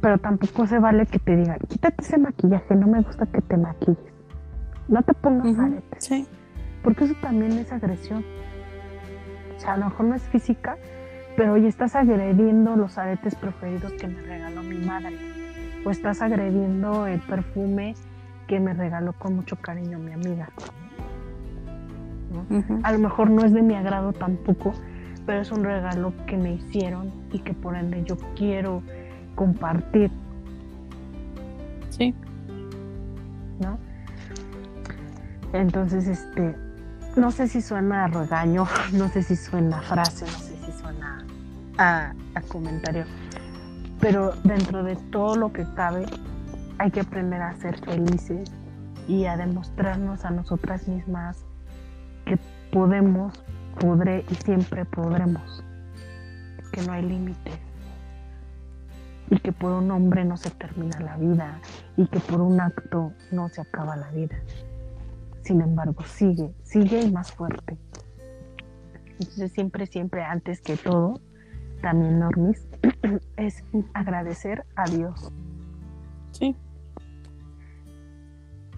pero 0.05 0.19
tampoco 0.19 0.67
se 0.67 0.77
vale 0.77 1.07
que 1.07 1.17
te 1.17 1.35
digan, 1.35 1.57
quítate 1.67 2.03
ese 2.03 2.19
maquillaje, 2.19 2.75
no 2.75 2.85
me 2.85 3.01
gusta 3.01 3.25
que 3.25 3.41
te 3.41 3.57
maquilles. 3.57 3.97
No 4.87 5.01
te 5.01 5.15
pongas 5.15 5.57
aretes. 5.57 6.05
Sí. 6.05 6.27
Porque 6.83 7.05
eso 7.05 7.15
también 7.23 7.53
es 7.53 7.71
agresión. 7.71 8.23
O 9.57 9.59
sea, 9.59 9.73
a 9.73 9.77
lo 9.77 9.85
mejor 9.85 10.05
no 10.05 10.13
es 10.13 10.21
física, 10.21 10.77
pero 11.35 11.53
hoy 11.53 11.65
estás 11.65 11.95
agrediendo 11.95 12.75
los 12.75 12.99
aretes 12.99 13.33
preferidos 13.33 13.93
que 13.93 14.07
me 14.07 14.21
regaló 14.21 14.61
mi 14.61 14.77
madre. 14.77 15.17
O 15.83 15.89
estás 15.89 16.21
agrediendo 16.21 17.07
el 17.07 17.19
perfume 17.21 17.95
que 18.45 18.59
me 18.59 18.75
regaló 18.75 19.13
con 19.13 19.35
mucho 19.35 19.55
cariño 19.55 19.97
mi 19.97 20.11
amiga. 20.11 20.49
A 22.83 22.91
lo 22.91 22.99
mejor 22.99 23.29
no 23.29 23.43
es 23.43 23.53
de 23.53 23.61
mi 23.61 23.75
agrado 23.75 24.13
tampoco, 24.13 24.73
pero 25.25 25.41
es 25.41 25.51
un 25.51 25.63
regalo 25.63 26.13
que 26.27 26.37
me 26.37 26.53
hicieron 26.53 27.11
y 27.31 27.39
que 27.39 27.53
por 27.53 27.75
ende 27.75 28.03
yo 28.03 28.17
quiero 28.35 28.81
compartir. 29.35 30.11
Sí. 31.89 32.13
¿No? 33.59 33.77
Entonces, 35.53 36.07
este, 36.07 36.55
no 37.15 37.31
sé 37.31 37.47
si 37.47 37.61
suena 37.61 38.05
a 38.05 38.07
regaño, 38.07 38.67
no 38.93 39.07
sé 39.09 39.23
si 39.23 39.35
suena 39.35 39.79
a 39.79 39.81
frase, 39.81 40.25
no 40.25 40.31
sé 40.31 40.57
si 40.65 40.71
suena 40.71 41.25
a, 41.77 42.13
a 42.35 42.41
comentario, 42.41 43.05
pero 43.99 44.33
dentro 44.43 44.83
de 44.83 44.95
todo 45.11 45.35
lo 45.35 45.53
que 45.53 45.65
cabe 45.75 46.05
hay 46.77 46.91
que 46.91 46.99
aprender 46.99 47.41
a 47.41 47.55
ser 47.55 47.79
felices 47.79 48.51
y 49.07 49.25
a 49.25 49.37
demostrarnos 49.37 50.25
a 50.25 50.31
nosotras 50.31 50.87
mismas 50.87 51.45
que 52.25 52.37
podemos, 52.71 53.33
podré 53.79 54.25
y 54.29 54.35
siempre 54.35 54.85
podremos, 54.85 55.63
que 56.71 56.81
no 56.81 56.93
hay 56.93 57.03
límites 57.03 57.59
y 59.29 59.39
que 59.39 59.51
por 59.51 59.71
un 59.71 59.89
hombre 59.91 60.23
no 60.23 60.37
se 60.37 60.51
termina 60.51 60.99
la 60.99 61.17
vida 61.17 61.59
y 61.97 62.07
que 62.07 62.19
por 62.19 62.41
un 62.41 62.59
acto 62.59 63.11
no 63.31 63.49
se 63.49 63.61
acaba 63.61 63.95
la 63.95 64.11
vida. 64.11 64.35
Sin 65.41 65.61
embargo, 65.61 66.03
sigue, 66.05 66.53
sigue 66.63 67.01
y 67.01 67.11
más 67.11 67.31
fuerte. 67.31 67.77
Entonces 69.19 69.51
siempre, 69.51 69.85
siempre, 69.85 70.23
antes 70.23 70.61
que 70.61 70.75
todo, 70.75 71.21
también 71.81 72.19
Normis, 72.19 72.67
es 73.37 73.63
agradecer 73.93 74.65
a 74.75 74.85
Dios. 74.89 75.31
Sí. 76.31 76.55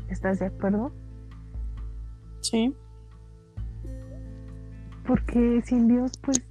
¿Estás 0.10 0.40
de 0.40 0.48
acuerdo? 0.48 0.92
Sí. 2.42 2.76
Porque 5.08 5.62
sin 5.66 5.88
Dios, 5.88 6.12
pues, 6.22 6.42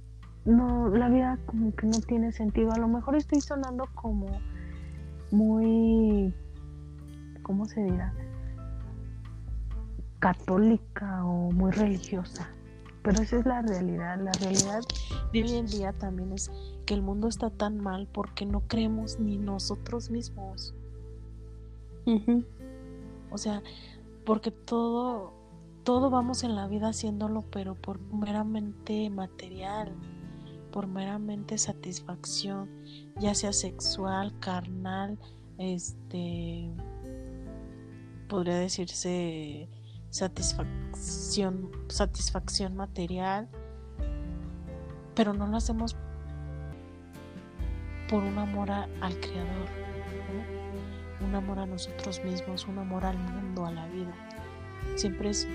no, 0.45 0.89
la 0.89 1.09
vida 1.09 1.37
como 1.45 1.75
que 1.75 1.85
no 1.85 1.99
tiene 2.01 2.31
sentido. 2.31 2.71
A 2.71 2.77
lo 2.77 2.87
mejor 2.87 3.15
estoy 3.15 3.39
sonando 3.39 3.87
como 3.93 4.27
muy, 5.31 6.33
¿cómo 7.43 7.65
se 7.65 7.83
dirá? 7.83 8.13
Católica 10.19 11.23
o 11.23 11.51
muy 11.51 11.71
religiosa. 11.71 12.49
Pero 13.03 13.21
esa 13.21 13.37
es 13.37 13.45
la 13.45 13.61
realidad. 13.61 14.19
La 14.19 14.31
realidad 14.33 14.81
de 15.31 15.43
hoy 15.43 15.53
en 15.53 15.67
día 15.67 15.93
también 15.93 16.33
es 16.33 16.51
que 16.85 16.93
el 16.93 17.01
mundo 17.01 17.27
está 17.27 17.49
tan 17.49 17.79
mal 17.79 18.07
porque 18.11 18.45
no 18.45 18.61
creemos 18.61 19.19
ni 19.19 19.37
nosotros 19.37 20.09
mismos. 20.09 20.73
O 23.31 23.37
sea, 23.37 23.61
porque 24.25 24.51
todo, 24.51 25.33
todo 25.87 26.09
vamos 26.09 26.43
en 26.43 26.53
la 26.53 26.67
vida 26.67 26.89
haciéndolo, 26.89 27.43
pero 27.49 27.73
por 27.73 28.01
meramente 28.13 29.09
material, 29.09 29.95
por 30.69 30.85
meramente 30.85 31.57
satisfacción, 31.57 32.69
ya 33.21 33.33
sea 33.33 33.53
sexual, 33.53 34.37
carnal, 34.41 35.17
este, 35.57 36.69
podría 38.27 38.57
decirse 38.57 39.69
satisfacción, 40.09 41.71
satisfacción 41.87 42.75
material, 42.75 43.47
pero 45.15 45.31
no 45.31 45.47
lo 45.47 45.55
hacemos 45.55 45.95
por 48.09 48.23
un 48.23 48.37
amor 48.37 48.71
al 48.71 49.19
Creador, 49.21 49.69
un 51.25 51.33
amor 51.33 51.59
a 51.59 51.65
nosotros 51.65 52.21
mismos, 52.25 52.67
un 52.67 52.77
amor 52.77 53.05
al 53.05 53.17
mundo, 53.17 53.65
a 53.65 53.71
la 53.71 53.87
vida. 53.87 54.13
Siempre 54.95 55.29
es, 55.29 55.47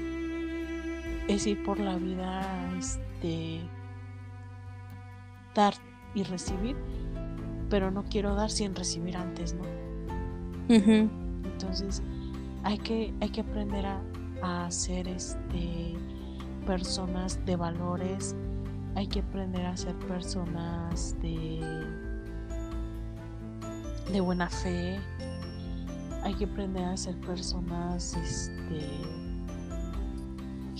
es 1.28 1.46
ir 1.46 1.62
por 1.62 1.78
la 1.78 1.96
vida, 1.96 2.42
este, 2.78 3.60
dar 5.54 5.74
y 6.14 6.22
recibir, 6.24 6.76
pero 7.70 7.90
no 7.90 8.04
quiero 8.04 8.34
dar 8.34 8.50
sin 8.50 8.74
recibir 8.74 9.16
antes, 9.16 9.54
¿no? 9.54 9.62
Entonces 10.68 12.02
hay 12.64 12.78
que, 12.78 13.14
hay 13.20 13.28
que 13.30 13.40
aprender 13.40 13.86
a, 13.86 14.00
a 14.42 14.70
ser 14.70 15.08
este, 15.08 15.94
personas 16.66 17.44
de 17.44 17.56
valores, 17.56 18.36
hay 18.94 19.06
que 19.06 19.20
aprender 19.20 19.66
a 19.66 19.76
ser 19.76 19.94
personas 20.00 21.16
de, 21.20 21.60
de 24.12 24.20
buena 24.20 24.48
fe, 24.48 24.98
hay 26.22 26.34
que 26.34 26.44
aprender 26.44 26.84
a 26.84 26.96
ser 26.96 27.16
personas 27.16 28.16
este, 28.16 28.80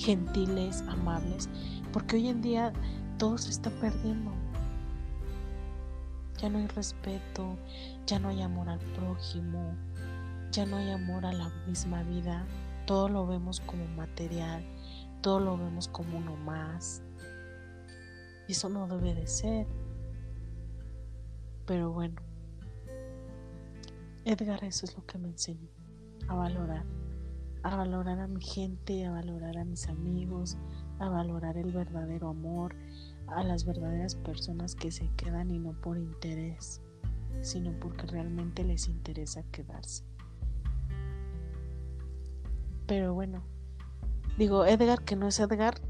gentiles, 0.02 0.82
amables, 0.88 1.48
porque 1.92 2.16
hoy 2.16 2.28
en 2.28 2.42
día 2.42 2.72
todo 3.18 3.38
se 3.38 3.50
está 3.50 3.70
perdiendo. 3.70 4.32
Ya 6.40 6.48
no 6.48 6.58
hay 6.58 6.66
respeto, 6.66 7.56
ya 8.06 8.18
no 8.18 8.28
hay 8.28 8.42
amor 8.42 8.68
al 8.68 8.80
prójimo, 8.96 9.76
ya 10.50 10.66
no 10.66 10.76
hay 10.76 10.90
amor 10.90 11.24
a 11.24 11.32
la 11.32 11.48
misma 11.66 12.02
vida, 12.02 12.44
todo 12.86 13.08
lo 13.08 13.26
vemos 13.26 13.60
como 13.60 13.86
material, 13.88 14.64
todo 15.20 15.38
lo 15.38 15.56
vemos 15.56 15.86
como 15.88 16.18
uno 16.18 16.36
más. 16.36 17.02
Y 18.48 18.52
eso 18.52 18.68
no 18.68 18.88
debe 18.88 19.14
de 19.14 19.28
ser. 19.28 19.68
Pero 21.64 21.92
bueno, 21.92 22.20
Edgar 24.24 24.64
eso 24.64 24.84
es 24.84 24.96
lo 24.96 25.06
que 25.06 25.18
me 25.18 25.28
enseñó, 25.28 25.68
a 26.28 26.34
valorar, 26.34 26.84
a 27.62 27.76
valorar 27.76 28.18
a 28.18 28.26
mi 28.26 28.40
gente, 28.40 29.04
a 29.06 29.12
valorar 29.12 29.58
a 29.58 29.64
mis 29.64 29.88
amigos, 29.88 30.56
a 30.98 31.08
valorar 31.08 31.56
el 31.56 31.72
verdadero 31.72 32.28
amor, 32.28 32.74
a 33.28 33.42
las 33.44 33.64
verdaderas 33.64 34.14
personas 34.16 34.74
que 34.74 34.90
se 34.90 35.08
quedan 35.16 35.50
y 35.50 35.58
no 35.58 35.72
por 35.80 35.96
interés, 35.96 36.80
sino 37.40 37.72
porque 37.78 38.06
realmente 38.06 38.64
les 38.64 38.88
interesa 38.88 39.42
quedarse. 39.50 40.04
Pero 42.86 43.14
bueno, 43.14 43.42
digo, 44.38 44.66
Edgar, 44.66 45.02
que 45.04 45.16
no 45.16 45.28
es 45.28 45.38
Edgar, 45.38 45.80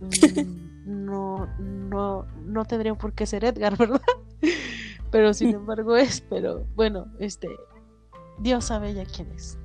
mm, 0.00 0.84
no, 1.04 1.46
no, 1.58 2.26
no 2.44 2.64
tendría 2.64 2.94
por 2.94 3.12
qué 3.12 3.26
ser 3.26 3.44
Edgar, 3.44 3.76
¿verdad? 3.78 4.00
Pero 5.10 5.32
sin 5.32 5.50
embargo 5.54 5.96
es, 5.96 6.20
pero 6.22 6.66
bueno, 6.74 7.06
este, 7.20 7.48
Dios 8.38 8.64
sabe 8.64 8.94
ya 8.94 9.04
quién 9.04 9.30
es. 9.32 9.58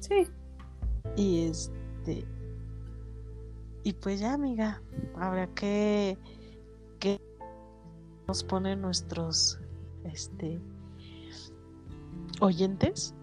Sí. 0.00 0.26
Y 1.16 1.46
este, 1.48 2.24
y 3.82 3.92
pues 3.94 4.20
ya, 4.20 4.34
amiga, 4.34 4.82
habrá 5.16 5.46
que, 5.54 6.18
que 7.00 7.20
nos 8.26 8.44
ponen 8.44 8.80
nuestros, 8.80 9.58
este, 10.04 10.60
oyentes 12.40 13.14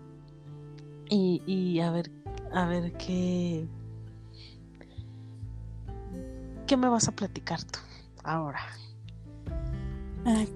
y, 1.10 1.80
a 1.80 1.92
ver, 1.92 2.12
a 2.52 2.68
ver 2.68 2.94
qué, 2.94 3.68
qué 6.66 6.78
me 6.78 6.90
vas 6.90 7.08
a 7.08 7.12
platicar 7.12 7.64
tú 7.64 7.80
ahora. 8.24 8.60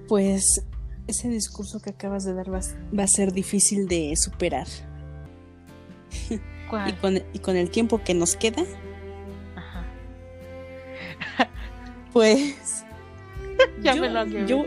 pues 0.08 0.66
ese 1.08 1.30
discurso 1.30 1.80
que 1.80 1.92
acabas 1.92 2.24
de 2.24 2.34
dar 2.34 2.54
va, 2.54 2.60
a 2.60 3.08
ser 3.08 3.32
difícil 3.32 3.88
de 3.88 4.16
superar. 4.16 4.68
Y, 6.30 6.93
con, 6.93 7.17
y 7.34 7.39
con 7.39 7.56
el 7.56 7.69
tiempo 7.69 8.04
que 8.04 8.13
nos 8.13 8.36
queda, 8.36 8.63
Ajá. 9.56 9.86
pues 12.13 12.86
ya 13.84 13.95
me 13.95 14.10
lo 14.10 14.26
yo, 14.26 14.63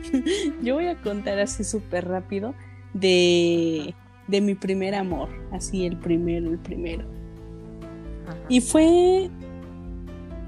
yo 0.62 0.74
voy 0.74 0.86
a 0.86 0.96
contar 0.96 1.38
así 1.38 1.64
súper 1.64 2.08
rápido 2.08 2.54
de 2.92 3.94
de 4.26 4.40
mi 4.40 4.54
primer 4.54 4.94
amor, 4.94 5.28
así 5.52 5.84
el 5.84 5.98
primero, 5.98 6.50
el 6.50 6.58
primero. 6.58 7.04
Y 8.48 8.60
fue 8.60 9.30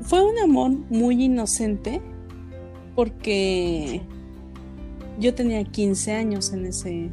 fue 0.00 0.22
un 0.22 0.38
amor 0.38 0.70
muy 0.70 1.24
inocente 1.24 2.00
porque 2.94 4.00
yo 5.18 5.34
tenía 5.34 5.62
15 5.64 6.12
años 6.12 6.52
en 6.52 6.66
ese 6.66 7.10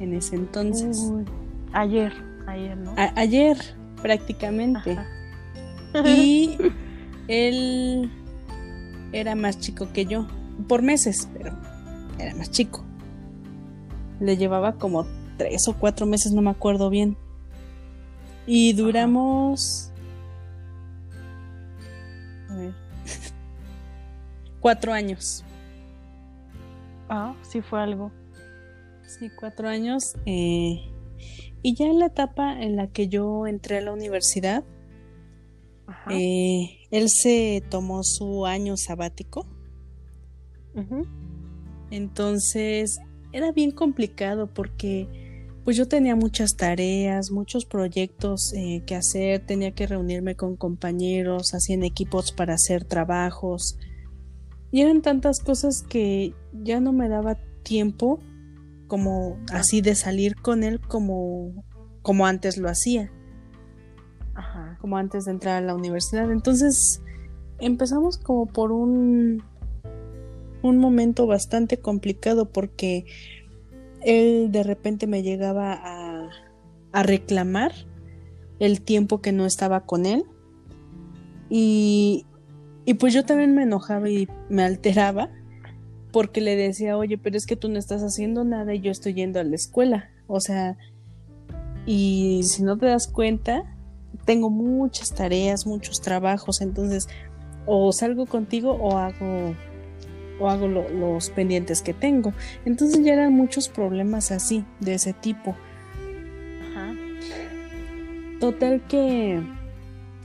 en 0.00 0.14
ese 0.14 0.36
entonces. 0.36 1.12
Ayer, 1.76 2.12
ayer, 2.46 2.76
¿no? 2.76 2.94
ayer 2.96 3.56
prácticamente. 4.00 4.98
Y 6.04 6.56
él 7.28 8.10
era 9.12 9.34
más 9.34 9.58
chico 9.58 9.92
que 9.92 10.06
yo, 10.06 10.26
por 10.68 10.82
meses, 10.82 11.28
pero 11.32 11.52
era 12.18 12.34
más 12.34 12.50
chico. 12.50 12.84
Le 14.20 14.36
llevaba 14.36 14.72
como 14.72 15.06
tres 15.36 15.68
o 15.68 15.74
cuatro 15.74 16.06
meses, 16.06 16.32
no 16.32 16.42
me 16.42 16.50
acuerdo 16.50 16.90
bien. 16.90 17.16
Y 18.46 18.72
duramos... 18.72 19.90
A 22.48 22.54
ver. 22.54 22.74
cuatro 24.60 24.92
años. 24.92 25.44
Ah, 27.08 27.34
sí 27.42 27.60
fue 27.60 27.82
algo. 27.82 28.10
Sí, 29.06 29.30
cuatro 29.30 29.68
años. 29.68 30.14
Eh, 30.24 30.95
y 31.66 31.74
ya 31.74 31.86
en 31.86 31.98
la 31.98 32.06
etapa 32.06 32.62
en 32.62 32.76
la 32.76 32.86
que 32.86 33.08
yo 33.08 33.44
entré 33.48 33.78
a 33.78 33.80
la 33.80 33.92
universidad, 33.92 34.62
eh, 36.08 36.78
él 36.92 37.08
se 37.08 37.60
tomó 37.68 38.04
su 38.04 38.46
año 38.46 38.76
sabático. 38.76 39.48
Entonces 41.90 43.00
era 43.32 43.50
bien 43.50 43.72
complicado 43.72 44.46
porque 44.46 45.08
pues 45.64 45.76
yo 45.76 45.88
tenía 45.88 46.14
muchas 46.14 46.56
tareas, 46.56 47.32
muchos 47.32 47.64
proyectos 47.64 48.52
eh, 48.52 48.84
que 48.86 48.94
hacer, 48.94 49.44
tenía 49.44 49.72
que 49.72 49.88
reunirme 49.88 50.36
con 50.36 50.54
compañeros, 50.54 51.52
hacían 51.52 51.82
equipos 51.82 52.30
para 52.30 52.54
hacer 52.54 52.84
trabajos. 52.84 53.76
Y 54.70 54.82
eran 54.82 55.02
tantas 55.02 55.40
cosas 55.40 55.82
que 55.82 56.32
ya 56.52 56.78
no 56.78 56.92
me 56.92 57.08
daba 57.08 57.36
tiempo 57.64 58.20
como 58.86 59.38
así 59.52 59.80
de 59.80 59.94
salir 59.94 60.36
con 60.36 60.62
él 60.64 60.80
como, 60.80 61.64
como 62.02 62.26
antes 62.26 62.56
lo 62.56 62.68
hacía. 62.68 63.12
Ajá. 64.34 64.78
Como 64.80 64.96
antes 64.96 65.24
de 65.24 65.32
entrar 65.32 65.62
a 65.62 65.66
la 65.66 65.74
universidad. 65.74 66.30
Entonces 66.30 67.02
empezamos 67.58 68.18
como 68.18 68.46
por 68.46 68.72
un, 68.72 69.42
un 70.62 70.78
momento 70.78 71.26
bastante 71.26 71.78
complicado 71.78 72.50
porque 72.50 73.06
él 74.02 74.50
de 74.52 74.62
repente 74.62 75.06
me 75.06 75.22
llegaba 75.22 75.72
a, 75.72 76.30
a 76.92 77.02
reclamar 77.02 77.72
el 78.58 78.80
tiempo 78.80 79.20
que 79.20 79.32
no 79.32 79.46
estaba 79.46 79.84
con 79.84 80.06
él. 80.06 80.24
Y, 81.48 82.26
y 82.84 82.94
pues 82.94 83.14
yo 83.14 83.24
también 83.24 83.54
me 83.54 83.62
enojaba 83.62 84.08
y 84.08 84.28
me 84.48 84.62
alteraba 84.64 85.30
porque 86.16 86.40
le 86.40 86.56
decía, 86.56 86.96
oye, 86.96 87.18
pero 87.18 87.36
es 87.36 87.44
que 87.44 87.56
tú 87.56 87.68
no 87.68 87.78
estás 87.78 88.00
haciendo 88.00 88.42
nada 88.42 88.72
y 88.72 88.80
yo 88.80 88.90
estoy 88.90 89.12
yendo 89.12 89.38
a 89.38 89.44
la 89.44 89.54
escuela. 89.54 90.08
O 90.26 90.40
sea, 90.40 90.78
y 91.84 92.40
si 92.44 92.62
no 92.62 92.78
te 92.78 92.86
das 92.86 93.06
cuenta, 93.06 93.76
tengo 94.24 94.48
muchas 94.48 95.14
tareas, 95.14 95.66
muchos 95.66 96.00
trabajos, 96.00 96.62
entonces 96.62 97.06
o 97.66 97.92
salgo 97.92 98.24
contigo 98.24 98.72
o 98.80 98.96
hago 98.96 99.54
o 100.40 100.48
hago 100.48 100.68
los 100.68 101.28
pendientes 101.28 101.82
que 101.82 101.92
tengo. 101.92 102.32
Entonces 102.64 103.04
ya 103.04 103.12
eran 103.12 103.34
muchos 103.34 103.68
problemas 103.68 104.32
así, 104.32 104.64
de 104.80 104.94
ese 104.94 105.12
tipo. 105.12 105.54
Ajá. 106.70 106.94
Total 108.40 108.82
que 108.88 109.42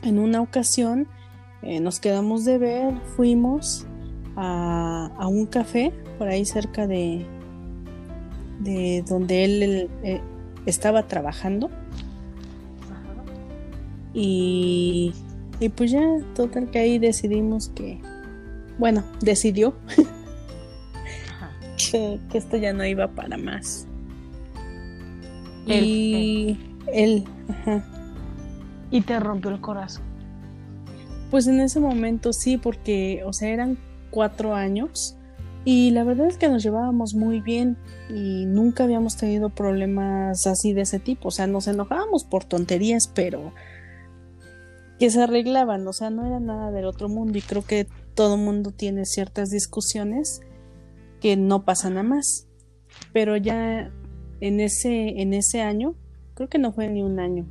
en 0.04 0.20
una 0.20 0.40
ocasión 0.40 1.10
eh, 1.64 1.82
nos 1.82 2.00
quedamos 2.00 2.46
de 2.46 2.60
ver, 2.60 2.94
fuimos 3.18 3.86
a, 4.36 5.28
un 5.28 5.46
café 5.46 5.92
por 6.18 6.28
ahí 6.28 6.46
cerca 6.46 6.88
de, 6.88 7.26
de 8.60 9.04
donde 9.08 9.44
él, 9.44 9.90
eh, 10.04 10.22
estaba 10.66 11.08
trabajando. 11.08 11.70
Y, 14.14 15.14
y 15.60 15.70
pues 15.70 15.92
ya, 15.92 16.02
total 16.36 16.70
que 16.70 16.80
ahí 16.80 17.00
decidimos 17.00 17.70
que, 17.70 18.00
bueno, 18.78 19.04
decidió 19.22 19.74
que, 21.92 22.20
esto 22.34 22.58
ya 22.58 22.74
no 22.74 22.86
iba 22.86 23.08
para 23.08 23.38
más. 23.38 23.88
y 25.66 26.58
él, 26.92 27.24
ajá. 27.50 27.86
Y 28.92 29.02
te 29.02 29.20
rompió 29.20 29.52
el 29.52 29.62
corazón. 29.62 30.04
Pues 31.32 31.48
en 31.48 31.62
ese 31.62 31.80
momento 31.80 32.34
sí, 32.34 32.58
porque, 32.58 33.24
o 33.26 33.32
sea, 33.32 33.50
eran 33.50 33.78
cuatro 34.12 34.54
años 34.54 35.18
y 35.64 35.92
la 35.92 36.04
verdad 36.04 36.28
es 36.28 36.38
que 36.38 36.50
nos 36.50 36.64
llevábamos 36.64 37.14
muy 37.14 37.40
bien 37.40 37.78
y 38.10 38.46
nunca 38.46 38.84
habíamos 38.84 39.16
tenido 39.16 39.50
problemas 39.50 40.48
así 40.48 40.74
de 40.74 40.82
ese 40.82 41.00
tipo. 41.00 41.28
O 41.28 41.32
sea, 41.32 41.46
nos 41.46 41.68
enojábamos 41.68 42.24
por 42.24 42.46
tonterías, 42.46 43.08
pero 43.08 43.54
que 44.98 45.10
se 45.12 45.22
arreglaban, 45.22 45.88
o 45.88 45.94
sea, 45.94 46.10
no 46.10 46.26
era 46.26 46.40
nada 46.40 46.72
del 46.72 46.86
otro 46.86 47.10
mundo 47.10 47.38
y 47.38 47.42
creo 47.42 47.64
que 47.64 47.88
todo 48.16 48.38
mundo 48.38 48.72
tiene 48.72 49.06
ciertas 49.06 49.50
discusiones 49.50 50.42
que 51.20 51.38
no 51.38 51.64
pasan 51.64 51.98
a 51.98 52.04
más. 52.04 52.48
Pero 53.14 53.38
ya 53.38 53.92
en 54.42 54.60
ese, 54.60 55.22
en 55.22 55.34
ese 55.34 55.62
año, 55.62 55.96
creo 56.34 56.50
que 56.50 56.60
no 56.60 56.72
fue 56.72 56.88
ni 56.88 57.04
un 57.04 57.20
año, 57.20 57.46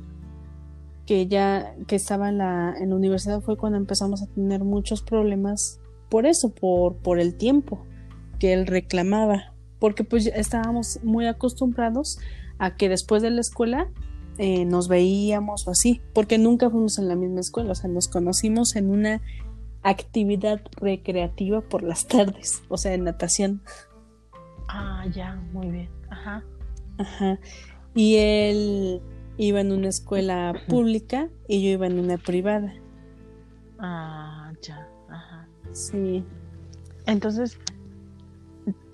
que 1.05 1.27
ya 1.27 1.75
que 1.87 1.95
estaba 1.95 2.29
en 2.29 2.39
la, 2.39 2.75
en 2.77 2.89
la 2.89 2.95
universidad 2.95 3.41
fue 3.41 3.57
cuando 3.57 3.77
empezamos 3.77 4.21
a 4.21 4.27
tener 4.27 4.63
muchos 4.63 5.01
problemas 5.01 5.80
por 6.11 6.25
eso, 6.25 6.53
por, 6.53 6.97
por 6.97 7.19
el 7.21 7.35
tiempo 7.35 7.87
que 8.37 8.51
él 8.51 8.67
reclamaba, 8.67 9.53
porque 9.79 10.03
pues 10.03 10.27
estábamos 10.27 10.99
muy 11.03 11.25
acostumbrados 11.25 12.19
a 12.59 12.75
que 12.75 12.89
después 12.89 13.23
de 13.23 13.31
la 13.31 13.39
escuela 13.39 13.89
eh, 14.37 14.65
nos 14.65 14.89
veíamos 14.89 15.67
o 15.67 15.71
así, 15.71 16.01
porque 16.13 16.37
nunca 16.37 16.69
fuimos 16.69 16.99
en 16.99 17.07
la 17.07 17.15
misma 17.15 17.39
escuela, 17.39 17.71
o 17.71 17.75
sea, 17.75 17.89
nos 17.89 18.09
conocimos 18.09 18.75
en 18.75 18.89
una 18.89 19.21
actividad 19.83 20.61
recreativa 20.75 21.61
por 21.61 21.81
las 21.81 22.05
tardes, 22.07 22.61
o 22.67 22.77
sea, 22.77 22.93
en 22.93 23.05
natación. 23.05 23.61
Ah, 24.67 25.05
ya, 25.13 25.35
muy 25.53 25.69
bien. 25.69 25.89
Ajá. 26.09 26.43
Ajá. 26.97 27.39
Y 27.95 28.17
él 28.17 29.01
iba 29.37 29.61
en 29.61 29.71
una 29.71 29.87
escuela 29.87 30.53
pública 30.67 31.29
y 31.47 31.63
yo 31.63 31.69
iba 31.69 31.87
en 31.87 31.99
una 31.99 32.17
privada. 32.17 32.73
Ah, 33.79 34.51
ya. 34.61 34.90
Sí. 35.73 36.23
Entonces, 37.05 37.57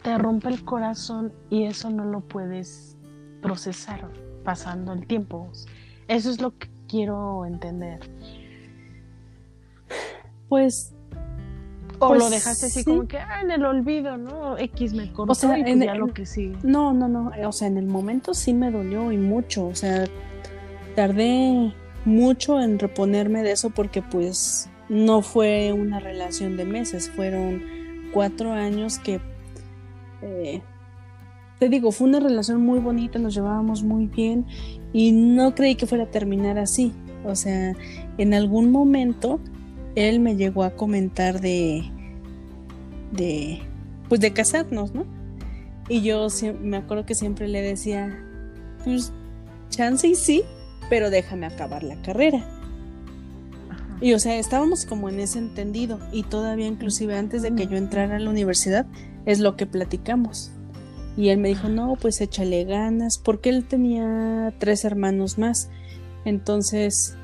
te 0.03 0.17
rompe 0.17 0.49
el 0.49 0.63
corazón 0.63 1.33
y 1.49 1.63
eso 1.63 1.89
no 1.89 2.05
lo 2.05 2.21
puedes 2.21 2.95
procesar 3.41 4.09
pasando 4.43 4.93
el 4.93 5.05
tiempo. 5.05 5.51
Eso 6.07 6.29
es 6.29 6.39
lo 6.39 6.57
que 6.57 6.69
quiero 6.87 7.45
entender. 7.45 7.99
Pues. 10.49 10.93
O 11.99 12.13
lo 12.13 12.19
pues 12.19 12.31
dejaste 12.31 12.67
así 12.67 12.83
como 12.83 13.07
que 13.07 13.17
ah, 13.17 13.41
en 13.41 13.49
el 13.49 13.65
olvido, 13.65 14.17
¿no? 14.17 14.57
X 14.57 14.93
me 14.93 15.11
cortó 15.11 15.31
o 15.31 15.35
sea, 15.35 15.57
y 15.57 15.63
pues 15.63 15.79
ya 15.79 15.95
lo 15.95 16.13
que 16.13 16.27
sí. 16.27 16.53
No, 16.61 16.93
no, 16.93 17.07
no. 17.07 17.31
O 17.47 17.51
sea, 17.51 17.67
en 17.67 17.77
el 17.77 17.87
momento 17.87 18.35
sí 18.35 18.53
me 18.53 18.69
dolió 18.69 19.11
y 19.11 19.17
mucho. 19.17 19.65
O 19.65 19.73
sea, 19.73 20.05
tardé 20.95 21.73
mucho 22.05 22.61
en 22.61 22.77
reponerme 22.77 23.41
de 23.41 23.51
eso 23.51 23.71
porque 23.71 24.03
pues 24.03 24.69
no 24.89 25.21
fue 25.21 25.73
una 25.73 25.99
relación 25.99 26.57
de 26.57 26.65
meses, 26.65 27.09
fueron 27.09 27.63
cuatro 28.13 28.51
años 28.51 28.99
que 28.99 29.19
eh, 30.21 30.61
te 31.59 31.69
digo, 31.69 31.91
fue 31.91 32.07
una 32.07 32.19
relación 32.19 32.61
muy 32.61 32.79
bonita, 32.79 33.19
nos 33.19 33.33
llevábamos 33.33 33.83
muy 33.83 34.05
bien 34.07 34.45
y 34.93 35.11
no 35.11 35.55
creí 35.55 35.75
que 35.75 35.87
fuera 35.87 36.05
a 36.05 36.11
terminar 36.11 36.59
así. 36.59 36.93
O 37.25 37.35
sea, 37.35 37.75
en 38.17 38.33
algún 38.33 38.71
momento 38.71 39.39
él 39.95 40.19
me 40.19 40.35
llegó 40.35 40.63
a 40.63 40.71
comentar 40.71 41.41
de, 41.41 41.83
de, 43.11 43.59
pues 44.07 44.21
de 44.21 44.33
casarnos, 44.33 44.93
¿no? 44.93 45.05
Y 45.89 46.01
yo 46.01 46.27
me 46.61 46.77
acuerdo 46.77 47.05
que 47.05 47.15
siempre 47.15 47.47
le 47.47 47.61
decía, 47.61 48.23
pues 48.83 49.11
chance 49.69 50.07
y 50.07 50.15
sí, 50.15 50.43
pero 50.89 51.09
déjame 51.09 51.47
acabar 51.47 51.83
la 51.83 51.99
carrera. 52.01 52.56
Y 53.99 54.13
o 54.13 54.19
sea, 54.19 54.37
estábamos 54.37 54.85
como 54.85 55.09
en 55.09 55.19
ese 55.19 55.39
entendido 55.39 55.99
y 56.11 56.23
todavía 56.23 56.67
inclusive 56.67 57.17
antes 57.17 57.41
de 57.41 57.53
que 57.55 57.67
yo 57.67 57.77
entrara 57.77 58.17
a 58.17 58.19
la 58.19 58.29
universidad 58.29 58.85
es 59.25 59.39
lo 59.39 59.55
que 59.55 59.65
platicamos. 59.65 60.51
Y 61.17 61.29
él 61.29 61.39
me 61.39 61.49
dijo, 61.49 61.67
no, 61.67 61.95
pues 61.99 62.21
échale 62.21 62.63
ganas, 62.63 63.17
porque 63.17 63.49
él 63.49 63.67
tenía 63.67 64.53
tres 64.59 64.85
hermanos 64.85 65.39
más. 65.39 65.69
Entonces, 66.25 67.17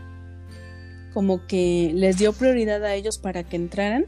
como 1.13 1.45
que 1.45 1.91
les 1.93 2.17
dio 2.17 2.33
prioridad 2.33 2.83
a 2.83 2.95
ellos 2.95 3.19
para 3.19 3.43
que 3.43 3.55
entraran 3.55 4.07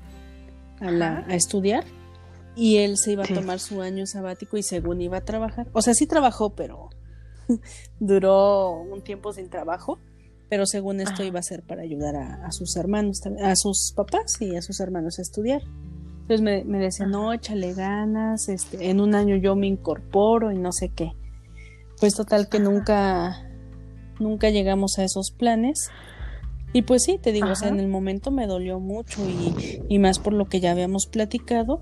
a, 0.80 0.90
la, 0.90 1.24
a 1.28 1.36
estudiar. 1.36 1.84
Y 2.56 2.78
él 2.78 2.98
se 2.98 3.12
iba 3.12 3.26
a 3.26 3.28
tomar 3.28 3.60
su 3.60 3.82
año 3.82 4.08
sabático 4.08 4.58
y 4.58 4.64
según 4.64 5.02
iba 5.02 5.18
a 5.18 5.26
trabajar. 5.26 5.68
O 5.74 5.84
sea, 5.84 5.94
sí 5.94 6.08
trabajó, 6.08 6.56
pero 6.56 6.90
duró 8.00 8.72
un 8.82 9.04
tiempo 9.04 9.34
sin 9.34 9.50
trabajo. 9.52 10.00
Pero 10.50 10.66
según 10.66 11.02
esto 11.02 11.24
iba 11.24 11.40
a 11.40 11.44
ser 11.44 11.64
para 11.64 11.82
ayudar 11.82 12.16
a, 12.16 12.46
a, 12.46 12.52
sus 12.52 12.76
hermanos, 12.76 13.22
a 13.44 13.56
sus 13.56 13.94
papás 13.96 14.40
y 14.42 14.56
a 14.56 14.62
sus 14.62 14.80
hermanos 14.80 15.18
a 15.20 15.24
estudiar. 15.24 15.62
Entonces 16.22 16.42
me, 16.42 16.64
me 16.64 16.80
decía, 16.80 17.06
no, 17.06 17.34
échale 17.34 17.74
ganas, 17.74 18.50
este, 18.50 18.90
en 18.90 19.00
un 19.00 19.14
año 19.14 19.36
yo 19.36 19.56
me 19.56 19.68
incorporo 19.68 20.52
y 20.52 20.58
no 20.58 20.72
sé 20.72 20.90
qué. 20.90 21.12
Pues 22.00 22.16
total 22.16 22.50
que 22.50 22.60
nunca, 22.60 23.48
nunca 24.20 24.50
llegamos 24.50 24.98
a 24.98 25.04
esos 25.04 25.32
planes. 25.32 25.92
Y 26.74 26.82
pues 26.82 27.04
sí, 27.04 27.20
te 27.22 27.32
digo, 27.32 27.50
o 27.50 27.56
sea, 27.56 27.70
en 27.70 27.80
el 27.80 27.88
momento 27.88 28.32
me 28.32 28.48
dolió 28.48 28.80
mucho 28.80 29.22
y, 29.28 29.82
y 29.88 30.00
más 30.00 30.20
por 30.20 30.34
lo 30.34 30.46
que 30.46 30.60
ya 30.60 30.72
habíamos 30.72 31.06
platicado. 31.06 31.82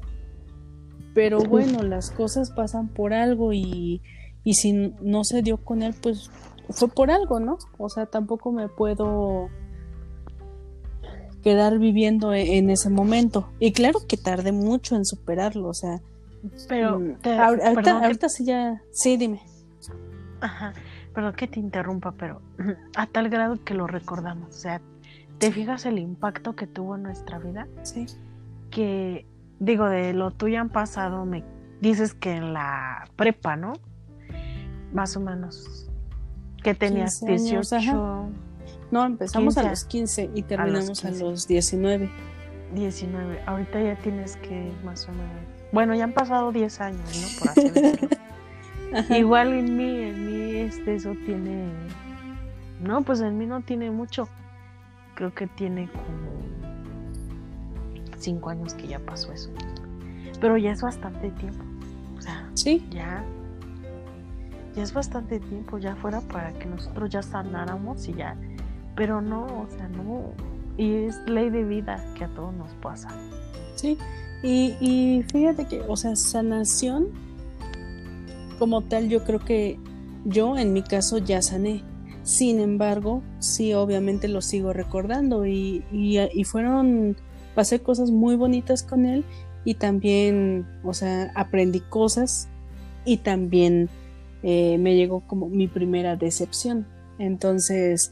Pero 1.13 1.39
bueno, 1.39 1.82
las 1.84 2.12
cosas 2.12 2.52
pasan 2.52 2.89
por 2.89 3.13
algo 3.13 3.54
y, 3.54 4.02
y 4.43 4.56
si 4.56 4.73
no 4.73 5.23
se 5.23 5.41
dio 5.41 5.58
con 5.58 5.84
él, 5.84 5.95
pues 6.02 6.30
fue 6.69 6.88
por 6.88 7.12
algo, 7.12 7.39
¿no? 7.39 7.58
O 7.78 7.89
sea, 7.89 8.06
tampoco 8.06 8.52
me 8.52 8.69
puedo 8.69 9.49
quedar 11.43 11.78
viviendo 11.78 12.34
e-, 12.34 12.58
en 12.58 12.69
ese 12.69 12.89
momento. 12.89 13.49
Y 13.60 13.73
claro 13.73 13.99
que 14.08 14.17
tardé 14.17 14.52
mucho 14.52 14.95
en 14.95 15.06
superarlo, 15.06 15.67
o 15.67 15.73
sea. 15.73 16.02
Pero 16.67 16.99
mm, 16.99 17.15
ahorita, 17.39 18.30
sí 18.30 18.45
ya. 18.45 18.82
Sí, 18.91 19.17
dime. 19.17 19.41
Ajá. 20.41 20.73
Perdón 21.13 21.34
que 21.34 21.47
te 21.47 21.60
interrumpa, 21.60 22.13
pero 22.13 22.41
a 22.95 23.06
tal 23.06 23.30
grado 23.30 23.63
que 23.63 23.76
lo 23.76 23.86
recordamos. 23.86 24.49
O 24.49 24.60
sea, 24.60 24.82
¿te 25.38 25.52
fijas 25.52 25.86
el 25.86 25.99
impacto 25.99 26.56
que 26.56 26.65
tuvo 26.65 26.95
en 26.95 27.04
nuestra 27.04 27.38
vida? 27.38 27.67
Sí. 27.84 28.08
Que, 28.71 29.28
digo, 29.60 29.86
de 29.86 30.13
lo 30.13 30.32
tuyo 30.32 30.60
han 30.60 30.69
pasado, 30.69 31.26
me 31.26 31.43
dices 31.82 32.13
que 32.13 32.32
en 32.32 32.54
la 32.54 33.06
prepa, 33.15 33.56
¿no? 33.56 33.73
Más 34.91 35.15
o 35.15 35.19
menos. 35.19 35.82
Que 36.63 36.73
tenías 36.73 37.19
18. 37.21 38.30
No, 38.91 39.06
empezamos 39.06 39.58
a 39.58 39.69
los 39.69 39.86
15 39.86 40.30
y 40.36 40.43
terminamos 40.43 41.04
a 41.04 41.12
los, 41.12 41.47
19. 41.47 42.10
19. 42.76 43.41
Ahorita 43.45 43.82
ya 43.82 43.95
tienes 43.97 44.38
que 44.38 44.71
más 44.84 45.08
o 45.08 45.12
menos. 45.12 45.32
Bueno, 45.71 45.95
ya 45.95 46.04
han 46.04 46.13
pasado 46.13 46.52
10 46.52 46.82
años, 46.82 47.02
¿no? 47.02 47.39
Por 47.39 47.49
así 47.49 47.69
decirlo. 47.69 48.10
Igual 49.17 49.54
en 49.54 49.76
mí, 49.76 50.04
en 50.04 50.26
mí 50.28 50.56
este, 50.58 50.95
eso 50.95 51.15
tiene. 51.26 51.65
No, 52.82 53.02
pues 53.02 53.21
en 53.21 53.38
mí 53.38 53.45
no 53.47 53.62
tiene 53.62 53.89
mucho. 53.89 54.30
Creo 55.15 55.34
que 55.34 55.47
tiene 55.47 55.89
como 55.91 56.34
5 58.19 58.49
años 58.49 58.73
que 58.76 58.88
ya 58.88 58.99
pasó 58.99 59.34
eso. 59.34 59.49
Pero 60.39 60.58
ya 60.58 60.71
es 60.71 60.82
bastante 60.82 61.32
tiempo. 61.32 61.63
O 62.15 62.21
sea, 62.21 62.47
sí. 62.54 62.86
Ya. 62.91 63.23
Ya 64.75 64.83
es 64.83 64.93
bastante 64.93 65.39
tiempo, 65.39 65.77
ya 65.77 65.95
fuera 65.95 66.21
para 66.21 66.53
que 66.53 66.65
nosotros 66.65 67.09
ya 67.09 67.21
sanáramos 67.21 68.07
y 68.07 68.13
ya. 68.13 68.36
Pero 68.95 69.21
no, 69.21 69.45
o 69.45 69.67
sea, 69.69 69.88
no 69.88 70.33
y 70.77 71.05
es 71.05 71.17
ley 71.27 71.49
de 71.49 71.63
vida 71.63 72.03
que 72.15 72.23
a 72.25 72.27
todos 72.29 72.53
nos 72.53 72.71
pasa. 72.75 73.09
Sí, 73.75 73.97
y, 74.41 74.75
y 74.79 75.23
fíjate 75.31 75.65
que, 75.65 75.81
o 75.88 75.95
sea, 75.95 76.15
sanación 76.15 77.09
como 78.59 78.81
tal, 78.81 79.09
yo 79.09 79.23
creo 79.23 79.39
que 79.39 79.79
yo 80.25 80.57
en 80.57 80.73
mi 80.73 80.83
caso 80.83 81.17
ya 81.17 81.41
sané. 81.41 81.83
Sin 82.23 82.59
embargo, 82.59 83.21
sí, 83.39 83.73
obviamente 83.73 84.29
lo 84.29 84.41
sigo 84.41 84.71
recordando 84.71 85.45
y, 85.45 85.83
y, 85.91 86.43
fueron, 86.45 87.17
pasé 87.55 87.81
cosas 87.81 88.12
muy 88.12 88.38
bonitas 88.38 88.83
con 88.83 89.05
él 89.05 89.25
y 89.65 89.73
también, 89.73 90.65
o 90.83 90.93
sea, 90.93 91.31
aprendí 91.36 91.81
cosas 91.81 92.47
y 93.03 93.17
también 93.17 93.89
eh, 94.43 94.77
me 94.77 94.95
llegó 94.95 95.25
como 95.25 95.47
mi 95.47 95.67
primera 95.67 96.15
decepción. 96.17 96.86
Entonces, 97.17 98.12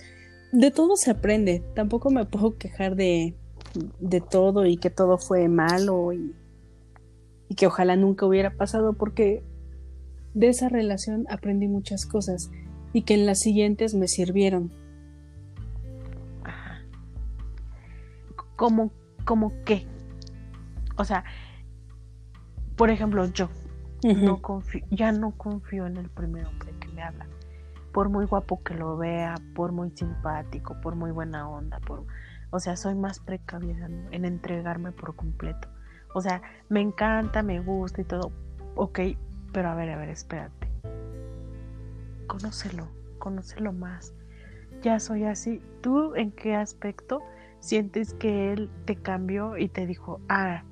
de 0.52 0.72
todo 0.72 0.96
se 0.96 1.12
aprende. 1.12 1.64
Tampoco 1.76 2.10
me 2.10 2.26
puedo 2.26 2.58
quejar 2.58 2.96
de, 2.96 3.36
de 4.00 4.22
todo 4.22 4.66
y 4.66 4.78
que 4.78 4.90
todo 4.90 5.18
fue 5.18 5.48
malo 5.50 6.14
y, 6.14 6.34
y, 7.50 7.56
que 7.56 7.68
ojalá 7.68 7.96
nunca 7.96 8.26
hubiera 8.26 8.56
pasado 8.56 8.94
porque 8.94 9.44
de 10.34 10.48
esa 10.48 10.70
relación 10.70 11.26
aprendí 11.30 11.68
muchas 11.68 12.06
cosas 12.06 12.50
y 12.94 13.04
que 13.04 13.14
en 13.14 13.26
las 13.26 13.40
siguientes 13.40 13.94
me 13.94 14.08
sirvieron. 14.08 14.72
¿Cómo, 18.56 18.92
cómo 19.26 19.54
qué? 19.66 19.88
O 20.98 21.04
sea, 21.04 21.24
por 22.76 22.90
ejemplo, 22.90 23.26
yo 23.34 23.50
no 24.04 24.42
confío, 24.42 24.86
ya 24.90 25.12
no 25.12 25.32
confío 25.32 25.86
en 25.86 25.98
el 25.98 26.10
primer 26.10 26.46
hombre 26.48 26.74
que 26.80 26.88
me 26.90 27.04
habla 27.04 27.28
por 27.92 28.10
muy 28.10 28.26
guapo 28.26 28.64
que 28.64 28.74
lo 28.74 28.98
vea, 28.98 29.36
por 29.54 29.72
muy 29.72 29.92
simpático, 29.92 30.80
por 30.82 30.96
muy 30.96 31.12
buena 31.12 31.50
onda, 31.50 31.80
por, 31.80 32.06
o 32.50 32.60
sea, 32.60 32.76
soy 32.76 32.96
más 32.96 33.20
precavida 33.20 33.88
en 34.12 34.26
entregarme 34.26 34.92
por 34.92 35.16
completo. 35.16 35.68
O 36.14 36.22
sea, 36.22 36.42
me 36.70 36.82
encanta, 36.82 37.44
me 37.44 37.60
gusta 37.60 38.02
y 38.02 38.06
todo, 38.06 38.32
ok, 38.76 39.00
pero 39.54 39.70
a 39.70 39.76
ver, 39.76 39.90
a 39.90 39.98
ver, 39.98 40.10
espérate. 40.10 40.70
Conócelo, 42.28 42.88
conócelo 43.18 43.74
más. 43.74 44.14
Ya 44.82 45.00
soy 45.00 45.26
así. 45.26 45.62
¿Tú 45.82 46.16
en 46.16 46.32
qué 46.32 46.56
aspecto 46.56 47.22
sientes 47.60 48.14
que 48.14 48.54
él 48.54 48.70
te 48.86 48.96
cambió 48.96 49.58
y 49.58 49.68
te 49.68 49.86
dijo, 49.86 50.22
ah, 50.30 50.64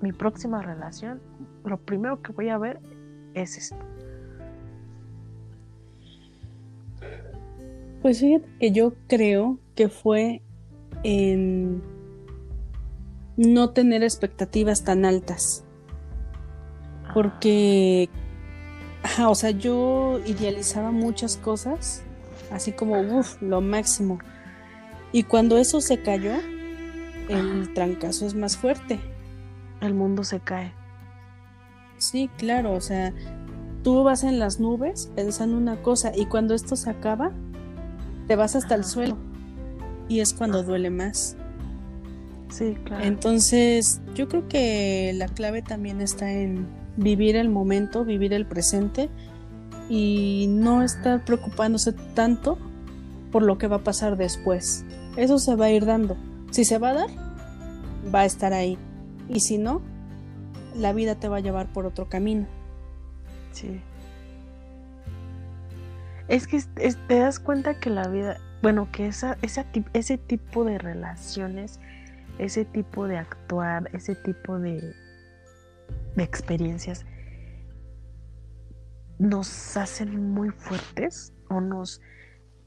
mi 0.00 0.12
próxima 0.12 0.62
relación, 0.62 1.20
lo 1.64 1.78
primero 1.78 2.20
que 2.22 2.32
voy 2.32 2.48
a 2.48 2.58
ver 2.58 2.80
es 3.34 3.56
esto? 3.56 3.76
Pues 8.02 8.20
fíjate 8.20 8.48
que 8.60 8.70
yo 8.70 8.94
creo 9.08 9.58
que 9.74 9.88
fue 9.88 10.42
en 11.04 11.82
no 13.36 13.70
tener 13.70 14.02
expectativas 14.02 14.84
tan 14.84 15.04
altas. 15.04 15.64
Porque, 17.12 18.08
o 19.26 19.34
sea, 19.34 19.50
yo 19.50 20.20
idealizaba 20.26 20.90
muchas 20.90 21.36
cosas, 21.36 22.02
así 22.50 22.72
como, 22.72 23.00
uff, 23.00 23.40
lo 23.40 23.60
máximo. 23.60 24.18
Y 25.12 25.22
cuando 25.22 25.56
eso 25.58 25.80
se 25.80 26.02
cayó, 26.02 26.34
el 27.28 27.72
trancazo 27.72 28.26
es 28.26 28.34
más 28.34 28.56
fuerte. 28.56 28.98
El 29.84 29.94
mundo 29.94 30.24
se 30.24 30.40
cae. 30.40 30.72
Sí, 31.98 32.30
claro, 32.38 32.72
o 32.72 32.80
sea, 32.80 33.12
tú 33.82 34.02
vas 34.02 34.24
en 34.24 34.38
las 34.38 34.60
nubes 34.60 35.10
pensando 35.14 35.56
una 35.56 35.82
cosa 35.82 36.12
y 36.14 36.26
cuando 36.26 36.54
esto 36.54 36.74
se 36.76 36.90
acaba, 36.90 37.32
te 38.26 38.36
vas 38.36 38.56
hasta 38.56 38.74
el 38.74 38.84
suelo 38.84 39.16
y 40.08 40.20
es 40.20 40.32
cuando 40.32 40.62
duele 40.62 40.90
más. 40.90 41.36
Sí, 42.50 42.76
claro. 42.84 43.04
Entonces, 43.04 44.00
yo 44.14 44.28
creo 44.28 44.48
que 44.48 45.12
la 45.14 45.28
clave 45.28 45.62
también 45.62 46.00
está 46.00 46.32
en 46.32 46.66
vivir 46.96 47.36
el 47.36 47.48
momento, 47.48 48.04
vivir 48.04 48.32
el 48.32 48.46
presente 48.46 49.10
y 49.88 50.46
no 50.48 50.82
estar 50.82 51.24
preocupándose 51.24 51.92
tanto 52.14 52.58
por 53.32 53.42
lo 53.42 53.58
que 53.58 53.66
va 53.66 53.76
a 53.76 53.84
pasar 53.84 54.16
después. 54.16 54.84
Eso 55.16 55.38
se 55.38 55.56
va 55.56 55.66
a 55.66 55.70
ir 55.70 55.84
dando. 55.84 56.16
Si 56.50 56.64
se 56.64 56.78
va 56.78 56.90
a 56.90 56.94
dar, 56.94 57.08
va 58.14 58.20
a 58.20 58.24
estar 58.24 58.52
ahí. 58.52 58.78
Y 59.28 59.40
si 59.40 59.58
no, 59.58 59.82
la 60.76 60.92
vida 60.92 61.14
te 61.14 61.28
va 61.28 61.38
a 61.38 61.40
llevar 61.40 61.72
por 61.72 61.86
otro 61.86 62.08
camino. 62.08 62.46
Sí. 63.52 63.80
Es 66.28 66.46
que 66.46 66.60
te 67.08 67.18
das 67.18 67.38
cuenta 67.38 67.78
que 67.78 67.90
la 67.90 68.08
vida, 68.08 68.38
bueno, 68.62 68.88
que 68.90 69.06
esa, 69.06 69.36
ese 69.42 70.18
tipo 70.18 70.64
de 70.64 70.78
relaciones, 70.78 71.80
ese 72.38 72.64
tipo 72.64 73.06
de 73.06 73.18
actuar, 73.18 73.90
ese 73.92 74.14
tipo 74.14 74.58
de, 74.58 74.94
de 76.16 76.22
experiencias, 76.22 77.04
nos 79.18 79.76
hacen 79.76 80.32
muy 80.32 80.50
fuertes 80.50 81.32
o 81.48 81.60
nos, 81.60 82.00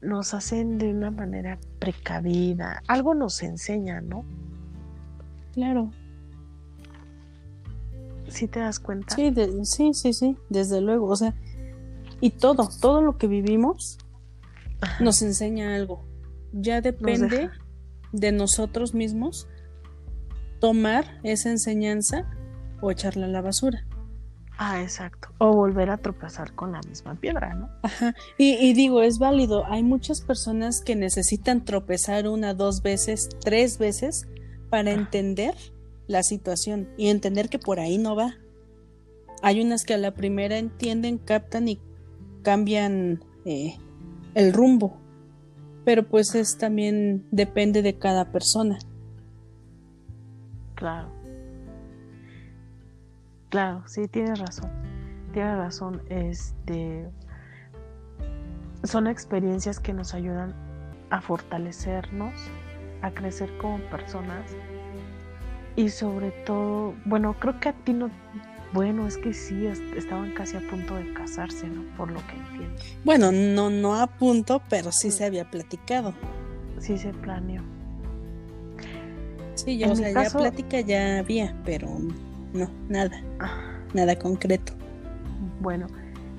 nos 0.00 0.34
hacen 0.34 0.78
de 0.78 0.90
una 0.90 1.10
manera 1.10 1.58
precavida. 1.78 2.82
Algo 2.86 3.14
nos 3.14 3.42
enseña, 3.42 4.00
¿no? 4.00 4.24
Claro. 5.52 5.90
¿Sí 8.28 8.48
te 8.48 8.60
das 8.60 8.78
cuenta? 8.78 9.14
Sí, 9.14 9.32
sí, 9.64 9.94
sí, 9.94 10.12
sí, 10.12 10.36
desde 10.48 10.80
luego. 10.80 11.06
O 11.06 11.16
sea, 11.16 11.34
y 12.20 12.30
todo, 12.30 12.68
todo 12.80 13.02
lo 13.02 13.18
que 13.18 13.26
vivimos 13.26 13.98
nos 15.00 15.22
enseña 15.22 15.74
algo. 15.74 16.04
Ya 16.52 16.80
depende 16.80 17.50
de 18.12 18.32
nosotros 18.32 18.94
mismos 18.94 19.48
tomar 20.60 21.20
esa 21.22 21.50
enseñanza 21.50 22.28
o 22.80 22.90
echarla 22.90 23.26
a 23.26 23.28
la 23.28 23.40
basura. 23.40 23.86
Ah, 24.60 24.82
exacto. 24.82 25.28
O 25.38 25.52
volver 25.52 25.88
a 25.88 25.98
tropezar 25.98 26.52
con 26.54 26.72
la 26.72 26.80
misma 26.80 27.14
piedra, 27.14 27.54
¿no? 27.54 27.68
Ajá. 27.82 28.14
Y, 28.38 28.54
y, 28.54 28.74
digo, 28.74 29.02
es 29.02 29.18
válido. 29.18 29.64
Hay 29.66 29.84
muchas 29.84 30.20
personas 30.20 30.80
que 30.80 30.96
necesitan 30.96 31.64
tropezar 31.64 32.26
una, 32.26 32.54
dos 32.54 32.82
veces, 32.82 33.28
tres 33.40 33.78
veces 33.78 34.26
para 34.68 34.90
entender 34.90 35.54
la 36.08 36.22
situación 36.22 36.88
y 36.96 37.08
entender 37.08 37.48
que 37.48 37.58
por 37.58 37.78
ahí 37.78 37.98
no 37.98 38.16
va. 38.16 38.34
Hay 39.42 39.60
unas 39.60 39.84
que 39.84 39.94
a 39.94 39.98
la 39.98 40.14
primera 40.14 40.58
entienden, 40.58 41.18
captan 41.18 41.68
y 41.68 41.78
cambian 42.42 43.22
eh, 43.44 43.76
el 44.34 44.52
rumbo. 44.52 44.98
Pero 45.84 46.08
pues 46.08 46.34
es 46.34 46.58
también 46.58 47.26
depende 47.30 47.82
de 47.82 47.98
cada 47.98 48.32
persona. 48.32 48.78
Claro. 50.74 51.12
Claro, 53.50 53.84
sí, 53.86 54.08
tienes 54.08 54.38
razón. 54.38 54.70
Tienes 55.32 55.56
razón. 55.56 56.02
Este 56.08 57.08
son 58.84 59.06
experiencias 59.06 59.80
que 59.80 59.92
nos 59.92 60.14
ayudan 60.14 60.54
a 61.10 61.20
fortalecernos, 61.20 62.34
a 63.02 63.10
crecer 63.10 63.50
como 63.58 63.78
personas 63.90 64.54
y 65.78 65.90
sobre 65.90 66.32
todo, 66.32 66.92
bueno, 67.04 67.36
creo 67.38 67.60
que 67.60 67.68
a 67.68 67.72
ti 67.72 67.92
no 67.92 68.10
bueno, 68.72 69.06
es 69.06 69.16
que 69.16 69.32
sí, 69.32 69.66
estaban 69.96 70.32
casi 70.32 70.56
a 70.56 70.60
punto 70.68 70.96
de 70.96 71.10
casarse, 71.14 71.68
¿no? 71.68 71.84
Por 71.96 72.10
lo 72.10 72.20
que 72.26 72.36
entiendo. 72.36 72.82
Bueno, 73.02 73.32
no, 73.32 73.70
no 73.70 73.94
a 73.94 74.06
punto, 74.08 74.60
pero 74.68 74.92
sí 74.92 75.10
se 75.10 75.24
había 75.24 75.50
platicado. 75.50 76.12
Sí 76.78 76.98
se 76.98 77.14
planeó. 77.14 77.62
Sí, 79.54 79.78
ya, 79.78 79.90
o 79.90 79.94
sea, 79.94 80.10
ya 80.10 80.28
plática 80.28 80.80
ya 80.80 81.20
había, 81.20 81.56
pero 81.64 81.88
no, 82.52 82.68
nada. 82.90 83.22
Ah. 83.40 83.72
Nada 83.94 84.18
concreto. 84.18 84.74
Bueno, 85.60 85.86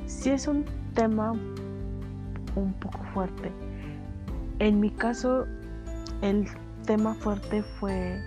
sí 0.06 0.30
es 0.30 0.48
un 0.48 0.66
tema 0.94 1.32
un 1.32 2.74
poco 2.74 3.00
fuerte. 3.14 3.52
En 4.60 4.80
mi 4.80 4.92
caso, 4.92 5.48
el 6.22 6.46
tema 6.86 7.16
fuerte 7.16 7.64
fue 7.80 8.22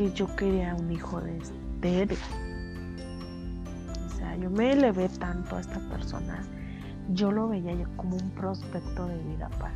que 0.00 0.10
yo 0.12 0.34
quería 0.34 0.74
un 0.74 0.90
hijo 0.90 1.20
de, 1.20 1.38
de 1.82 2.02
él 2.04 2.18
yo 4.40 4.48
me 4.48 4.72
elevé 4.72 5.10
tanto 5.10 5.56
a 5.56 5.60
esta 5.60 5.78
persona, 5.90 6.42
yo 7.10 7.30
lo 7.30 7.48
veía 7.48 7.86
como 7.96 8.16
un 8.16 8.30
prospecto 8.30 9.06
de 9.06 9.18
vida 9.18 9.50
para 9.58 9.74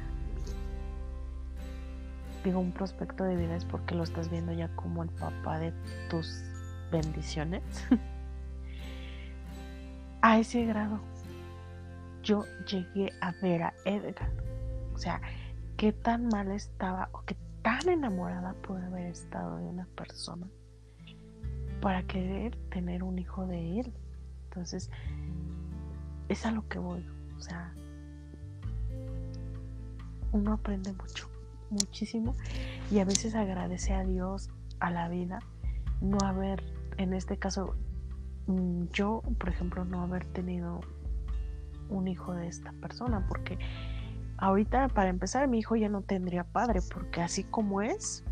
digo 2.42 2.58
un 2.58 2.72
prospecto 2.72 3.24
de 3.24 3.36
vida 3.36 3.54
es 3.54 3.66
porque 3.66 3.94
lo 3.94 4.02
estás 4.02 4.30
viendo 4.30 4.52
ya 4.52 4.68
como 4.76 5.02
el 5.02 5.10
papá 5.10 5.58
de 5.58 5.74
tus 6.08 6.42
bendiciones. 6.90 7.62
a 10.22 10.38
ese 10.38 10.64
grado 10.64 11.00
yo 12.22 12.44
llegué 12.66 13.12
a 13.20 13.32
ver 13.42 13.64
a 13.64 13.74
Edgar. 13.84 14.30
O 14.94 14.98
sea, 14.98 15.20
qué 15.76 15.92
tan 15.92 16.28
mal 16.28 16.50
estaba 16.50 17.10
o 17.12 17.24
qué 17.26 17.36
tan 17.64 17.88
enamorada 17.88 18.52
pude 18.62 18.84
haber 18.84 19.06
estado 19.06 19.56
de 19.56 19.64
una 19.64 19.86
persona 19.96 20.46
para 21.80 22.06
querer 22.06 22.54
tener 22.68 23.02
un 23.02 23.18
hijo 23.18 23.46
de 23.46 23.80
él. 23.80 23.92
Entonces, 24.44 24.90
es 26.28 26.44
a 26.44 26.52
lo 26.52 26.68
que 26.68 26.78
voy. 26.78 27.04
O 27.38 27.40
sea, 27.40 27.74
uno 30.32 30.52
aprende 30.52 30.92
mucho, 30.92 31.28
muchísimo, 31.70 32.34
y 32.90 32.98
a 32.98 33.06
veces 33.06 33.34
agradece 33.34 33.94
a 33.94 34.04
Dios, 34.04 34.50
a 34.78 34.90
la 34.90 35.08
vida, 35.08 35.38
no 36.02 36.18
haber, 36.22 36.62
en 36.98 37.14
este 37.14 37.38
caso, 37.38 37.74
mm, 38.46 38.84
yo, 38.92 39.22
por 39.38 39.48
ejemplo, 39.48 39.86
no 39.86 40.02
haber 40.02 40.26
tenido 40.26 40.80
un 41.88 42.08
hijo 42.08 42.34
de 42.34 42.46
esta 42.46 42.72
persona, 42.72 43.26
porque 43.26 43.58
ahorita, 44.44 44.88
para 44.88 45.08
empezar, 45.08 45.48
mi 45.48 45.58
hijo 45.58 45.74
ya 45.76 45.88
no 45.88 46.02
tendría 46.02 46.44
padre, 46.44 46.80
porque 46.92 47.22
así 47.22 47.44
como 47.44 47.80
es, 47.82 48.24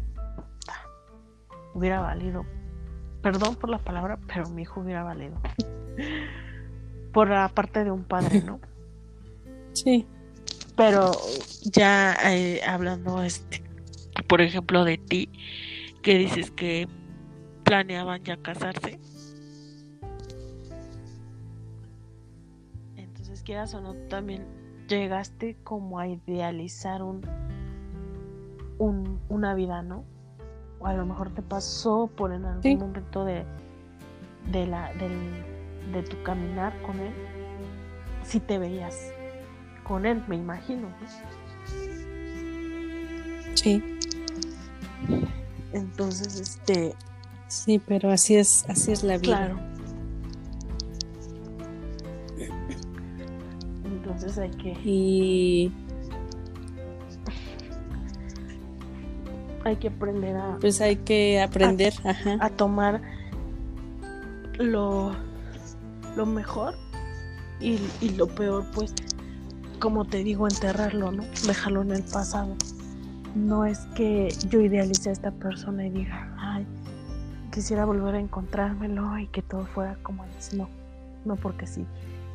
hubiera 1.75 2.01
valido, 2.01 2.45
perdón 3.23 3.57
por 3.57 3.71
la 3.71 3.79
palabra, 3.79 4.19
pero 4.27 4.49
mi 4.51 4.63
hijo 4.63 4.81
hubiera 4.81 5.03
valido. 5.03 5.41
por 7.13 7.29
la 7.29 7.49
parte 7.49 7.85
de 7.85 7.91
un 7.91 8.05
padre, 8.05 8.43
¿no? 8.43 8.61
Sí. 9.75 10.07
Pero 10.77 11.13
ya 11.63 12.15
eh, 12.27 12.61
hablando, 12.67 13.23
este, 13.23 13.63
por 14.29 14.43
ejemplo, 14.43 14.85
de 14.85 14.99
ti, 14.99 15.31
que 16.03 16.19
dices 16.19 16.51
que 16.51 16.89
planeaban 17.63 18.23
ya 18.23 18.37
casarse. 18.37 18.99
Entonces, 22.97 23.43
quieras 23.43 23.73
o 23.73 23.81
no, 23.81 23.95
también 24.09 24.62
llegaste 24.99 25.57
como 25.65 25.99
a 25.99 26.07
idealizar 26.07 27.03
un, 27.03 27.23
un 28.79 29.21
una 29.29 29.55
vida, 29.55 29.83
¿no? 29.83 30.05
O 30.81 30.87
a 30.87 30.95
lo 30.95 31.07
mejor 31.07 31.31
te 31.31 31.43
pasó 31.43 32.11
por 32.17 32.33
en 32.33 32.45
algún 32.45 32.79
momento 32.79 33.25
de, 33.25 33.45
de 34.51 34.67
la, 34.67 34.93
del, 34.95 35.45
de 35.93 36.03
tu 36.03 36.21
caminar 36.23 36.81
con 36.83 36.99
él, 36.99 37.13
si 38.25 38.41
te 38.41 38.59
veías 38.59 39.13
con 39.85 40.07
él, 40.07 40.23
me 40.29 40.37
imagino. 40.37 40.89
Sí. 43.55 43.83
Entonces, 45.73 46.41
este. 46.41 46.95
Sí, 47.49 47.81
pero 47.87 48.11
así 48.11 48.37
es, 48.37 48.65
así 48.69 48.93
es 48.93 49.03
la 49.03 49.19
vida. 49.19 49.37
Claro. 49.37 49.72
Entonces 54.23 54.39
hay 54.39 54.51
que. 54.51 54.71
Y. 54.89 55.73
Hay 59.65 59.77
que 59.77 59.89
aprender 59.89 60.37
a. 60.37 60.59
Pues 60.61 60.81
hay 60.81 60.97
que 60.97 61.41
aprender 61.41 61.93
a, 62.05 62.47
a 62.47 62.51
tomar 62.51 63.01
lo, 64.59 65.13
lo 66.17 66.27
mejor 66.27 66.75
y, 67.61 67.81
y 68.01 68.11
lo 68.11 68.29
peor, 68.29 68.65
pues 68.75 68.95
como 69.81 70.05
te 70.05 70.23
digo, 70.23 70.47
enterrarlo, 70.47 71.11
¿no? 71.11 71.25
Dejarlo 71.47 71.83
en 71.83 71.91
el 71.91 72.05
pasado. 72.05 72.55
No 73.35 73.67
es 73.67 73.79
que 73.97 74.33
yo 74.49 74.61
idealice 74.61 75.09
a 75.09 75.13
esta 75.13 75.33
persona 75.33 75.87
y 75.87 75.91
diga, 75.91 76.33
ay, 76.39 76.65
quisiera 77.53 77.85
volver 77.85 78.15
a 78.15 78.21
encontrármelo 78.21 79.19
y 79.19 79.27
que 79.27 79.43
todo 79.43 79.67
fuera 79.67 79.97
como 80.05 80.23
antes. 80.23 80.55
No, 80.55 80.69
no 81.25 81.35
porque 81.35 81.67
si 81.67 81.85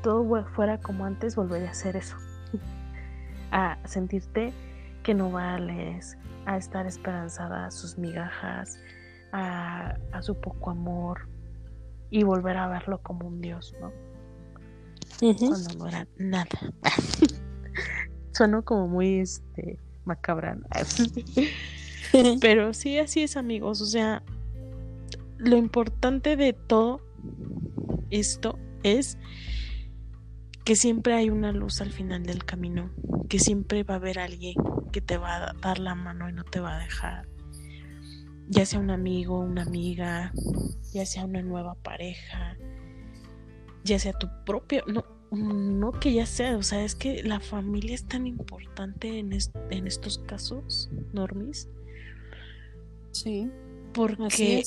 todo 0.07 0.45
fuera 0.55 0.79
como 0.79 1.03
antes, 1.03 1.35
volvería 1.35 1.67
a 1.67 1.71
hacer 1.71 1.97
eso. 1.97 2.15
a 3.51 3.77
sentirte 3.83 4.53
que 5.03 5.13
no 5.13 5.31
vales, 5.31 6.17
a 6.45 6.55
estar 6.55 6.87
esperanzada 6.87 7.65
a 7.65 7.71
sus 7.71 7.97
migajas, 7.97 8.79
a, 9.33 9.97
a 10.13 10.21
su 10.21 10.39
poco 10.39 10.69
amor 10.69 11.27
y 12.09 12.23
volver 12.23 12.55
a 12.55 12.69
verlo 12.69 13.01
como 13.03 13.27
un 13.27 13.41
Dios, 13.41 13.75
¿no? 13.81 13.91
cuando 15.19 15.73
no 15.77 15.87
era 15.89 16.07
nada. 16.17 16.45
Sueno 18.31 18.63
como 18.63 18.87
muy 18.87 19.19
este 19.19 19.77
macabra. 20.05 20.57
Pero 22.39 22.73
sí, 22.73 22.97
así 22.97 23.23
es, 23.23 23.35
amigos. 23.35 23.81
O 23.81 23.85
sea, 23.85 24.23
lo 25.37 25.57
importante 25.57 26.37
de 26.37 26.53
todo 26.53 27.01
esto 28.09 28.57
es 28.83 29.17
que 30.67 30.75
siempre 30.75 31.13
hay 31.13 31.29
una 31.29 31.53
luz 31.53 31.79
al 31.79 31.93
final 31.93 32.23
del 32.23 32.43
camino, 32.43 32.91
que 33.29 33.39
siempre 33.39 33.83
va 33.83 33.93
a 33.93 33.97
haber 33.97 34.19
alguien 34.19 34.55
que 34.91 34.99
te 34.99 35.15
va 35.15 35.37
a 35.37 35.53
dar 35.53 35.79
la 35.79 35.95
mano 35.95 36.27
y 36.27 36.33
no 36.33 36.43
te 36.43 36.59
va 36.59 36.75
a 36.75 36.79
dejar. 36.79 37.25
Ya 38.49 38.65
sea 38.65 38.81
un 38.81 38.89
amigo, 38.89 39.39
una 39.39 39.61
amiga, 39.61 40.33
ya 40.91 41.05
sea 41.05 41.23
una 41.23 41.41
nueva 41.41 41.75
pareja, 41.75 42.57
ya 43.85 43.97
sea 43.97 44.11
tu 44.11 44.27
propio, 44.45 44.83
no, 44.87 45.05
no 45.31 45.93
que 45.93 46.11
ya 46.11 46.25
sea, 46.25 46.57
o 46.57 46.63
sea, 46.63 46.83
es 46.83 46.95
que 46.95 47.23
la 47.23 47.39
familia 47.39 47.95
es 47.95 48.05
tan 48.05 48.27
importante 48.27 49.19
en, 49.19 49.31
en 49.69 49.87
estos 49.87 50.17
casos, 50.17 50.89
Normis. 51.13 51.69
Sí. 53.13 53.49
Porque 53.93 54.65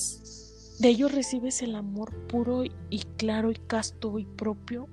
de 0.78 0.88
ellos 0.88 1.12
recibes 1.12 1.60
el 1.60 1.74
amor 1.74 2.26
puro 2.26 2.64
y 2.64 3.02
claro 3.18 3.50
y 3.50 3.56
casto 3.56 4.18
y 4.18 4.24
propio 4.24 4.88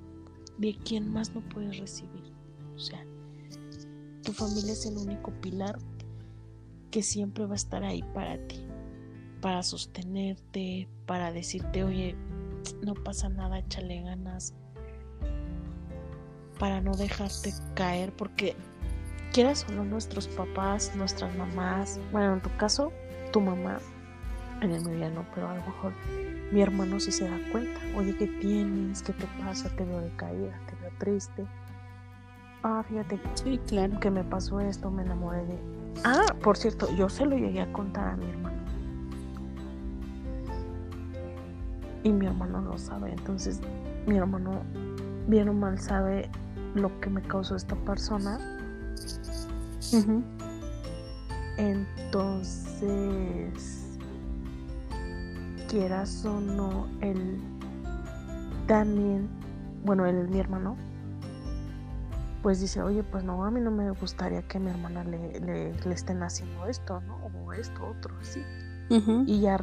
de 0.57 0.75
quien 0.83 1.11
más 1.11 1.33
no 1.33 1.41
puedes 1.41 1.77
recibir. 1.77 2.33
O 2.75 2.79
sea, 2.79 3.03
tu 4.23 4.33
familia 4.33 4.73
es 4.73 4.85
el 4.85 4.97
único 4.97 5.31
pilar 5.41 5.77
que 6.91 7.03
siempre 7.03 7.45
va 7.45 7.53
a 7.53 7.55
estar 7.55 7.83
ahí 7.83 8.03
para 8.13 8.37
ti, 8.47 8.65
para 9.41 9.63
sostenerte, 9.63 10.87
para 11.05 11.31
decirte, 11.31 11.83
oye, 11.83 12.15
no 12.83 12.93
pasa 12.93 13.29
nada, 13.29 13.59
échale 13.59 14.01
ganas, 14.01 14.53
para 16.59 16.81
no 16.81 16.95
dejarte 16.95 17.53
caer, 17.75 18.13
porque 18.13 18.55
quieras 19.33 19.65
o 19.69 19.73
no, 19.73 19.83
nuestros 19.83 20.27
papás, 20.27 20.91
nuestras 20.95 21.35
mamás, 21.35 21.99
bueno, 22.11 22.35
en 22.35 22.41
tu 22.41 22.49
caso, 22.57 22.91
tu 23.31 23.41
mamá, 23.41 23.79
en 24.61 24.71
el 24.71 24.83
mío 24.83 25.09
no, 25.11 25.25
pero 25.33 25.49
a 25.49 25.55
lo 25.55 25.65
mejor 25.65 25.93
mi 26.51 26.61
hermano 26.61 26.99
sí 26.99 27.11
se 27.11 27.29
da 27.29 27.37
cuenta, 27.51 27.79
oye, 27.95 28.15
¿qué 28.15 28.27
tienes? 28.27 29.01
¿Qué 29.01 29.13
te 29.13 29.25
pasa? 29.39 29.69
Te 29.75 29.83
veo 29.83 30.01
decaída, 30.01 30.59
te 30.69 30.75
veo 30.81 30.91
triste. 30.97 31.45
Ah, 32.63 32.83
fíjate 32.87 33.19
sí, 33.35 33.59
claro. 33.67 33.99
que 33.99 34.09
me 34.09 34.23
pasó 34.23 34.59
esto, 34.59 34.89
me 34.89 35.03
enamoré 35.03 35.45
de... 35.45 35.57
Ah, 36.03 36.33
por 36.41 36.57
cierto, 36.57 36.93
yo 36.95 37.09
se 37.09 37.25
lo 37.25 37.37
llegué 37.37 37.61
a 37.61 37.73
contar 37.73 38.09
a 38.09 38.17
mi 38.17 38.29
hermano. 38.29 38.57
Y 42.03 42.11
mi 42.11 42.25
hermano 42.25 42.61
lo 42.61 42.77
sabe, 42.77 43.11
entonces 43.11 43.59
mi 44.05 44.17
hermano 44.17 44.61
bien 45.27 45.49
o 45.49 45.53
mal 45.53 45.79
sabe 45.79 46.29
lo 46.75 46.99
que 47.01 47.09
me 47.09 47.21
causó 47.21 47.55
esta 47.55 47.75
persona. 47.75 48.39
Entonces, 51.57 53.76
quieras 55.67 56.25
o 56.25 56.39
no, 56.39 56.87
él 57.01 57.39
también, 58.67 59.29
bueno, 59.83 60.05
él 60.05 60.17
es 60.17 60.29
mi 60.29 60.39
hermano, 60.39 60.77
pues 62.41 62.61
dice, 62.61 62.81
oye, 62.81 63.03
pues 63.03 63.23
no, 63.23 63.43
a 63.45 63.51
mí 63.51 63.59
no 63.59 63.71
me 63.71 63.91
gustaría 63.91 64.41
que 64.41 64.57
a 64.57 64.61
mi 64.61 64.69
hermana 64.69 65.03
le, 65.03 65.39
le, 65.39 65.93
estén 65.93 66.23
haciendo 66.23 66.65
esto, 66.67 67.01
¿no? 67.01 67.17
O 67.45 67.53
esto, 67.53 67.85
otro, 67.85 68.15
así. 68.21 68.41
Y 69.25 69.41
ya, 69.41 69.57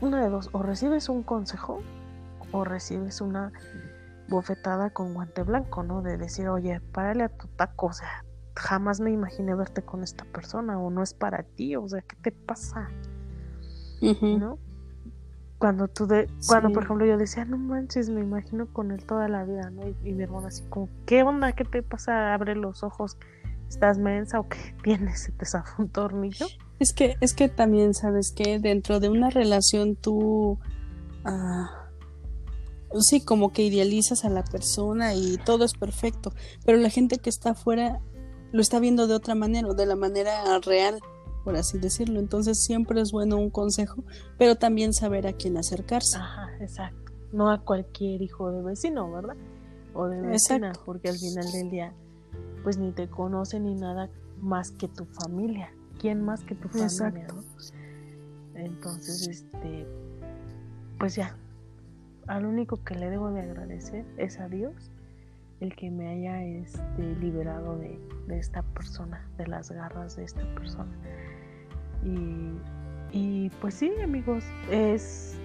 una 0.00 0.22
de 0.22 0.30
dos, 0.30 0.48
o 0.52 0.62
recibes 0.62 1.08
un 1.08 1.22
consejo 1.22 1.82
o 2.52 2.64
recibes 2.64 3.20
una 3.20 3.52
bofetada 4.28 4.90
con 4.90 5.14
guante 5.14 5.42
blanco, 5.42 5.82
¿no? 5.82 6.02
De 6.02 6.16
decir, 6.16 6.48
oye, 6.48 6.80
párale 6.80 7.24
a 7.24 7.28
tu 7.28 7.48
taco, 7.48 7.86
o 7.86 7.92
sea, 7.92 8.24
jamás 8.56 9.00
me 9.00 9.10
imaginé 9.10 9.54
verte 9.54 9.82
con 9.82 10.02
esta 10.02 10.24
persona, 10.24 10.78
o 10.78 10.90
no 10.90 11.02
es 11.02 11.14
para 11.14 11.42
ti, 11.42 11.76
o 11.76 11.86
sea, 11.88 12.02
¿qué 12.02 12.16
te 12.16 12.32
pasa? 12.32 12.88
¿No? 14.00 14.58
Cuando 15.58 15.88
tú, 15.88 16.06
de, 16.06 16.26
cuando 16.46 16.72
por 16.72 16.84
ejemplo 16.84 17.04
yo 17.04 17.18
decía, 17.18 17.44
no 17.44 17.58
manches, 17.58 18.08
me 18.08 18.22
imagino 18.22 18.72
con 18.72 18.92
él 18.92 19.04
toda 19.04 19.28
la 19.28 19.44
vida, 19.44 19.68
¿no? 19.68 19.82
Y, 20.02 20.12
mi 20.14 20.22
hermano 20.22 20.46
así 20.46 20.62
como, 20.70 20.88
¿qué 21.04 21.22
onda? 21.22 21.52
¿Qué 21.52 21.64
te 21.64 21.82
pasa? 21.82 22.32
Abre 22.32 22.56
los 22.56 22.82
ojos, 22.82 23.18
¿estás 23.68 23.98
mensa 23.98 24.40
o 24.40 24.48
qué 24.48 24.74
tienes? 24.82 25.20
¿Se 25.20 25.32
te 25.32 25.44
zafó 25.44 25.82
un 25.82 25.90
tornillo? 25.90 26.46
Es 26.78 26.94
que, 26.94 27.16
es 27.20 27.34
que 27.34 27.50
también, 27.50 27.92
¿sabes 27.92 28.32
que 28.32 28.58
Dentro 28.58 29.00
de 29.00 29.10
una 29.10 29.28
relación 29.28 29.96
tú... 29.96 30.58
Ah, 31.26 31.90
sí, 32.98 33.20
como 33.20 33.52
que 33.52 33.62
idealizas 33.62 34.24
a 34.24 34.30
la 34.30 34.42
persona 34.42 35.14
y 35.14 35.36
todo 35.44 35.64
es 35.64 35.74
perfecto, 35.74 36.32
pero 36.64 36.78
la 36.78 36.88
gente 36.88 37.18
que 37.18 37.30
está 37.30 37.50
afuera 37.50 38.00
lo 38.52 38.60
está 38.60 38.80
viendo 38.80 39.06
de 39.06 39.14
otra 39.14 39.34
manera, 39.34 39.72
de 39.74 39.86
la 39.86 39.96
manera 39.96 40.58
real, 40.60 41.00
por 41.44 41.56
así 41.56 41.78
decirlo. 41.78 42.20
Entonces 42.20 42.58
siempre 42.58 43.00
es 43.00 43.12
bueno 43.12 43.36
un 43.36 43.50
consejo, 43.50 44.04
pero 44.38 44.56
también 44.56 44.92
saber 44.92 45.26
a 45.26 45.32
quién 45.32 45.56
acercarse. 45.56 46.18
Ajá, 46.18 46.50
exacto. 46.60 47.12
No 47.32 47.50
a 47.50 47.62
cualquier 47.62 48.22
hijo 48.22 48.50
de 48.50 48.62
vecino, 48.62 49.10
¿verdad? 49.10 49.36
O 49.94 50.08
de 50.08 50.20
vecina, 50.20 50.72
porque 50.84 51.08
al 51.08 51.18
final 51.18 51.50
del 51.52 51.70
día, 51.70 51.92
pues 52.62 52.78
ni 52.78 52.92
te 52.92 53.08
conoce 53.08 53.60
ni 53.60 53.74
nada 53.74 54.10
más 54.40 54.70
que 54.72 54.88
tu 54.88 55.04
familia. 55.04 55.72
¿Quién 55.98 56.22
más 56.24 56.42
que 56.44 56.54
tu 56.54 56.68
familia? 56.68 57.26
Entonces, 58.54 59.28
este, 59.28 59.86
pues 60.98 61.14
ya, 61.14 61.36
al 62.26 62.46
único 62.46 62.82
que 62.84 62.94
le 62.94 63.10
debo 63.10 63.30
de 63.30 63.40
agradecer 63.40 64.04
es 64.16 64.38
a 64.38 64.48
Dios 64.48 64.89
el 65.60 65.76
que 65.76 65.90
me 65.90 66.08
haya 66.08 66.42
este, 66.42 67.02
liberado 67.20 67.78
de, 67.78 67.98
esta 68.30 68.62
persona, 68.62 69.26
de 69.36 69.46
las 69.46 69.70
garras 69.70 70.16
de 70.16 70.24
esta 70.24 70.42
persona. 70.54 70.92
Y, 73.12 73.50
pues 73.60 73.74
sí, 73.74 73.92
amigos, 74.02 74.44
es 74.70 75.36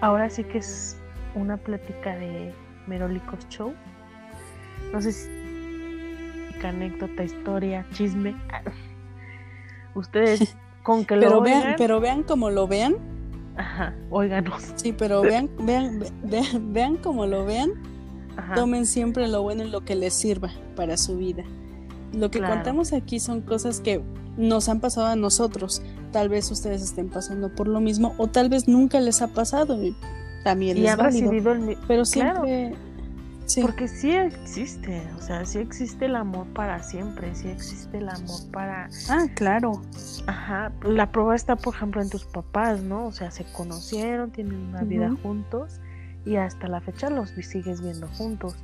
ahora 0.00 0.30
sí 0.30 0.44
que 0.44 0.58
es 0.58 1.00
una 1.34 1.56
plática 1.56 2.16
de 2.16 2.52
Merolicos 2.86 3.48
Show. 3.48 3.74
No 4.92 5.00
sé 5.00 5.12
si 5.12 5.28
anécdota, 6.64 7.24
historia, 7.24 7.86
chisme. 7.92 8.36
Ustedes 9.94 10.56
con 10.84 11.04
que 11.04 11.16
pero 11.16 11.30
lo 11.30 11.40
vean, 11.40 11.74
pero 11.76 12.00
vean 12.00 12.22
como 12.22 12.50
lo 12.50 12.68
vean. 12.68 12.96
Ajá, 13.56 13.94
óiganos. 14.10 14.72
Sí, 14.76 14.92
pero 14.92 15.22
vean, 15.22 15.50
vean, 15.62 16.04
vean, 16.22 16.72
vean 16.72 16.96
como 16.98 17.26
lo 17.26 17.44
vean 17.44 17.72
Tomen 18.54 18.86
siempre 18.86 19.28
lo 19.28 19.42
bueno 19.42 19.64
y 19.64 19.70
lo 19.70 19.84
que 19.84 19.94
les 19.94 20.14
sirva 20.14 20.50
para 20.76 20.96
su 20.96 21.16
vida. 21.16 21.44
Lo 22.12 22.30
que 22.30 22.40
contamos 22.40 22.92
aquí 22.92 23.20
son 23.20 23.42
cosas 23.42 23.80
que 23.80 24.02
nos 24.36 24.68
han 24.68 24.80
pasado 24.80 25.08
a 25.08 25.16
nosotros. 25.16 25.82
Tal 26.12 26.28
vez 26.28 26.50
ustedes 26.50 26.82
estén 26.82 27.08
pasando 27.08 27.54
por 27.54 27.68
lo 27.68 27.80
mismo 27.80 28.14
o 28.16 28.28
tal 28.28 28.48
vez 28.48 28.68
nunca 28.68 29.00
les 29.00 29.20
ha 29.20 29.28
pasado 29.28 29.82
y 29.82 29.94
también 30.44 30.80
les 30.80 30.92
han 30.92 31.00
recibido 31.00 31.52
el 31.52 31.76
pero 31.86 32.04
siempre 32.04 32.74
porque 33.62 33.88
sí 33.88 34.10
existe, 34.10 35.02
o 35.16 35.22
sea, 35.22 35.44
sí 35.46 35.58
existe 35.58 36.04
el 36.04 36.16
amor 36.16 36.46
para 36.48 36.82
siempre, 36.82 37.34
sí 37.34 37.48
existe 37.48 37.98
el 37.98 38.08
amor 38.08 38.40
para 38.52 38.90
Ah, 39.08 39.26
claro. 39.34 39.80
Ajá, 40.26 40.70
la 40.82 41.10
prueba 41.10 41.34
está 41.34 41.56
por 41.56 41.74
ejemplo 41.74 42.02
en 42.02 42.10
tus 42.10 42.26
papás, 42.26 42.82
¿no? 42.82 43.06
O 43.06 43.12
sea, 43.12 43.30
se 43.30 43.44
conocieron, 43.44 44.30
tienen 44.30 44.54
una 44.54 44.82
vida 44.82 45.10
juntos 45.22 45.80
y 46.24 46.36
hasta 46.36 46.68
la 46.68 46.80
fecha 46.80 47.10
los 47.10 47.30
sigues 47.30 47.80
viendo 47.80 48.08
juntos. 48.08 48.56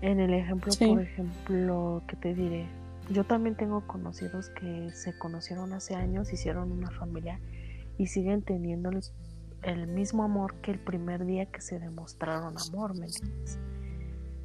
En 0.00 0.20
el 0.20 0.32
ejemplo, 0.32 0.72
por 0.78 1.02
ejemplo, 1.02 2.02
que 2.06 2.16
te 2.16 2.34
diré, 2.34 2.68
yo 3.10 3.24
también 3.24 3.56
tengo 3.56 3.86
conocidos 3.86 4.50
que 4.50 4.90
se 4.92 5.16
conocieron 5.18 5.72
hace 5.72 5.96
años, 5.96 6.32
hicieron 6.32 6.70
una 6.70 6.90
familia 6.90 7.40
y 7.96 8.06
siguen 8.06 8.42
teniendo 8.42 8.90
el, 9.62 9.86
mismo 9.88 10.22
amor 10.22 10.54
que 10.56 10.70
el 10.70 10.78
primer 10.78 11.24
día 11.24 11.46
que 11.46 11.60
se 11.60 11.80
demostraron 11.80 12.54
amor, 12.56 12.96
¿me 12.96 13.06
entiendes? 13.06 13.58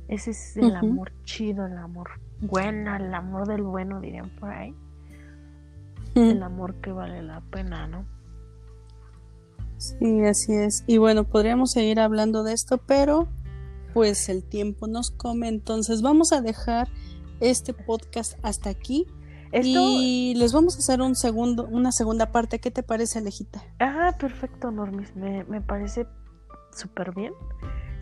Ese 0.08 0.32
es 0.32 0.58
el 0.58 0.76
amor 0.76 1.12
chido, 1.24 1.66
el 1.66 1.78
amor 1.78 2.10
bueno, 2.42 2.96
el 2.96 3.14
amor 3.14 3.48
del 3.48 3.62
bueno, 3.62 4.02
dirían 4.02 4.30
por 4.30 4.50
ahí. 4.50 4.76
El 6.16 6.44
amor 6.44 6.76
que 6.76 6.92
vale 6.92 7.24
la 7.24 7.42
pena, 7.42 7.88
¿no? 7.88 8.06
Sí, 9.84 10.24
así 10.26 10.54
es. 10.54 10.84
Y 10.88 10.98
bueno, 10.98 11.26
podríamos 11.26 11.72
seguir 11.72 12.00
hablando 12.00 12.44
de 12.44 12.54
esto, 12.54 12.78
pero 12.78 13.28
pues 13.94 14.30
el 14.30 14.44
tiempo 14.44 14.88
nos 14.88 15.12
come, 15.12 15.48
entonces 15.48 16.02
vamos 16.02 16.34
a 16.34 16.42
dejar 16.42 16.88
este 17.40 17.74
podcast 17.74 18.38
hasta 18.44 18.70
aquí. 18.70 19.08
Y 19.52 20.34
les 20.36 20.52
vamos 20.52 20.76
a 20.76 20.80
hacer 20.80 21.00
un 21.02 21.16
segundo, 21.16 21.68
una 21.70 21.92
segunda 21.92 22.32
parte. 22.32 22.58
¿Qué 22.58 22.72
te 22.72 22.82
parece, 22.82 23.20
Alejita? 23.20 23.62
Ah, 23.80 24.16
perfecto, 24.20 24.72
Normis. 24.72 25.16
Me, 25.16 25.44
me 25.44 25.62
parece 25.62 26.08
súper 26.72 27.14
bien 27.14 27.34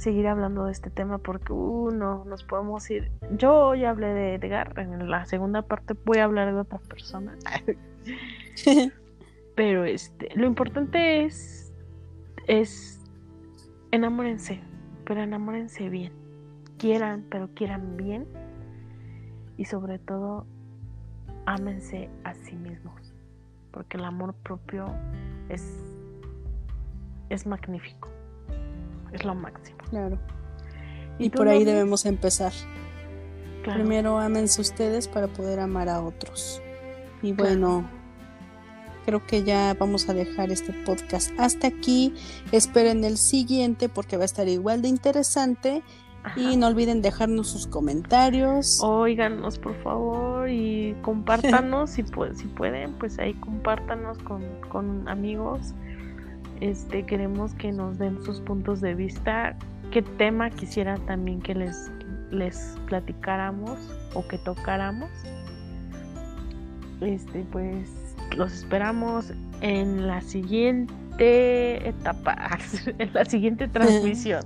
seguir 0.02 0.28
hablando 0.28 0.66
de 0.66 0.72
este 0.72 0.90
tema 0.90 1.20
porque 1.20 1.54
uh, 1.54 1.92
no 1.92 2.26
nos 2.26 2.44
podemos 2.44 2.90
ir. 2.90 3.12
Yo 3.38 3.76
ya 3.76 3.92
hablé 3.92 4.08
de 4.08 4.36
Edgar, 4.36 4.74
en 4.80 5.10
la 5.10 5.26
segunda 5.26 5.62
parte 5.62 5.94
voy 6.06 6.18
a 6.18 6.24
hablar 6.24 6.54
de 6.54 6.60
otra 6.60 6.80
persona. 6.80 7.38
Pero 9.56 9.86
este, 9.86 10.30
lo 10.36 10.48
importante 10.48 11.26
es 11.26 11.71
es 12.52 13.00
enamórense, 13.92 14.60
pero 15.06 15.22
enamórense 15.22 15.88
bien. 15.88 16.12
Quieran, 16.78 17.26
pero 17.30 17.50
quieran 17.54 17.96
bien. 17.96 18.28
Y 19.56 19.66
sobre 19.66 20.00
todo, 20.00 20.46
ámense 21.46 22.10
a 22.26 22.34
sí 22.34 22.56
mismos. 22.56 23.14
Porque 23.72 23.96
el 23.96 24.04
amor 24.04 24.34
propio 24.34 24.94
es, 25.48 25.66
es 27.30 27.48
magnífico. 27.48 28.10
Es 29.14 29.24
lo 29.24 29.34
máximo. 29.34 29.78
Claro. 29.90 30.20
Y, 31.20 31.30
por 31.30 31.48
ahí 31.48 31.64
debemos 31.64 32.06
empezar. 32.06 32.52
Primero 33.64 34.18
ámense 34.18 34.60
ustedes 34.60 35.08
para 35.08 35.28
poder 35.28 35.62
amar 35.62 35.88
a 35.88 36.02
otros. 36.02 36.62
Y 37.22 37.32
bueno 37.32 38.01
creo 39.06 39.26
que 39.26 39.44
ya 39.44 39.76
vamos 39.80 40.10
a 40.10 40.14
dejar 40.14 40.52
este 40.52 40.74
podcast 40.74 41.32
hasta 41.38 41.68
aquí. 41.68 42.14
Esperen 42.52 43.04
el 43.04 43.18
siguiente 43.18 43.90
porque 43.90 44.18
va 44.18 44.24
a 44.24 44.26
estar 44.26 44.48
igual 44.48 44.82
de 44.82 44.88
interesante. 44.90 45.84
Y 46.36 46.56
no 46.56 46.68
olviden 46.68 47.02
dejarnos 47.02 47.48
sus 47.48 47.66
comentarios. 47.66 48.80
Óiganos, 48.84 49.58
por 49.58 49.76
favor, 49.82 50.48
y 50.48 50.96
compártanos 51.02 51.90
si, 51.90 52.04
si 52.36 52.46
pueden, 52.46 52.94
pues 52.94 53.18
ahí 53.18 53.34
compártanos 53.34 54.20
con, 54.20 54.44
con 54.70 55.08
amigos. 55.10 55.74
Este, 56.60 57.08
queremos 57.08 57.56
que 57.56 57.72
nos 57.72 57.98
den 57.98 58.24
sus 58.24 58.40
puntos 58.40 58.82
de 58.82 58.94
vista. 58.94 59.58
¿Qué 59.90 60.04
tema 60.04 60.52
quisiera 60.52 60.98
también 61.08 61.42
que 61.42 61.56
les, 61.56 61.92
les 62.30 62.78
platicáramos 62.86 63.80
o 64.14 64.26
que 64.28 64.38
tocáramos? 64.38 65.10
Este, 67.02 67.44
pues 67.52 68.01
los 68.36 68.54
esperamos 68.54 69.34
en 69.62 70.08
la 70.08 70.22
siguiente 70.22 71.88
etapa, 71.88 72.58
en 72.98 73.14
la 73.14 73.26
siguiente 73.26 73.68
transmisión. 73.68 74.44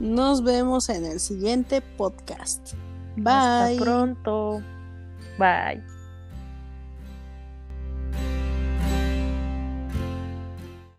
Nos 0.00 0.42
vemos 0.42 0.88
en 0.88 1.04
el 1.04 1.20
siguiente 1.20 1.80
podcast. 1.80 2.74
Bye. 3.16 3.32
Hasta 3.32 3.84
pronto. 3.84 4.62
Bye. 5.38 5.91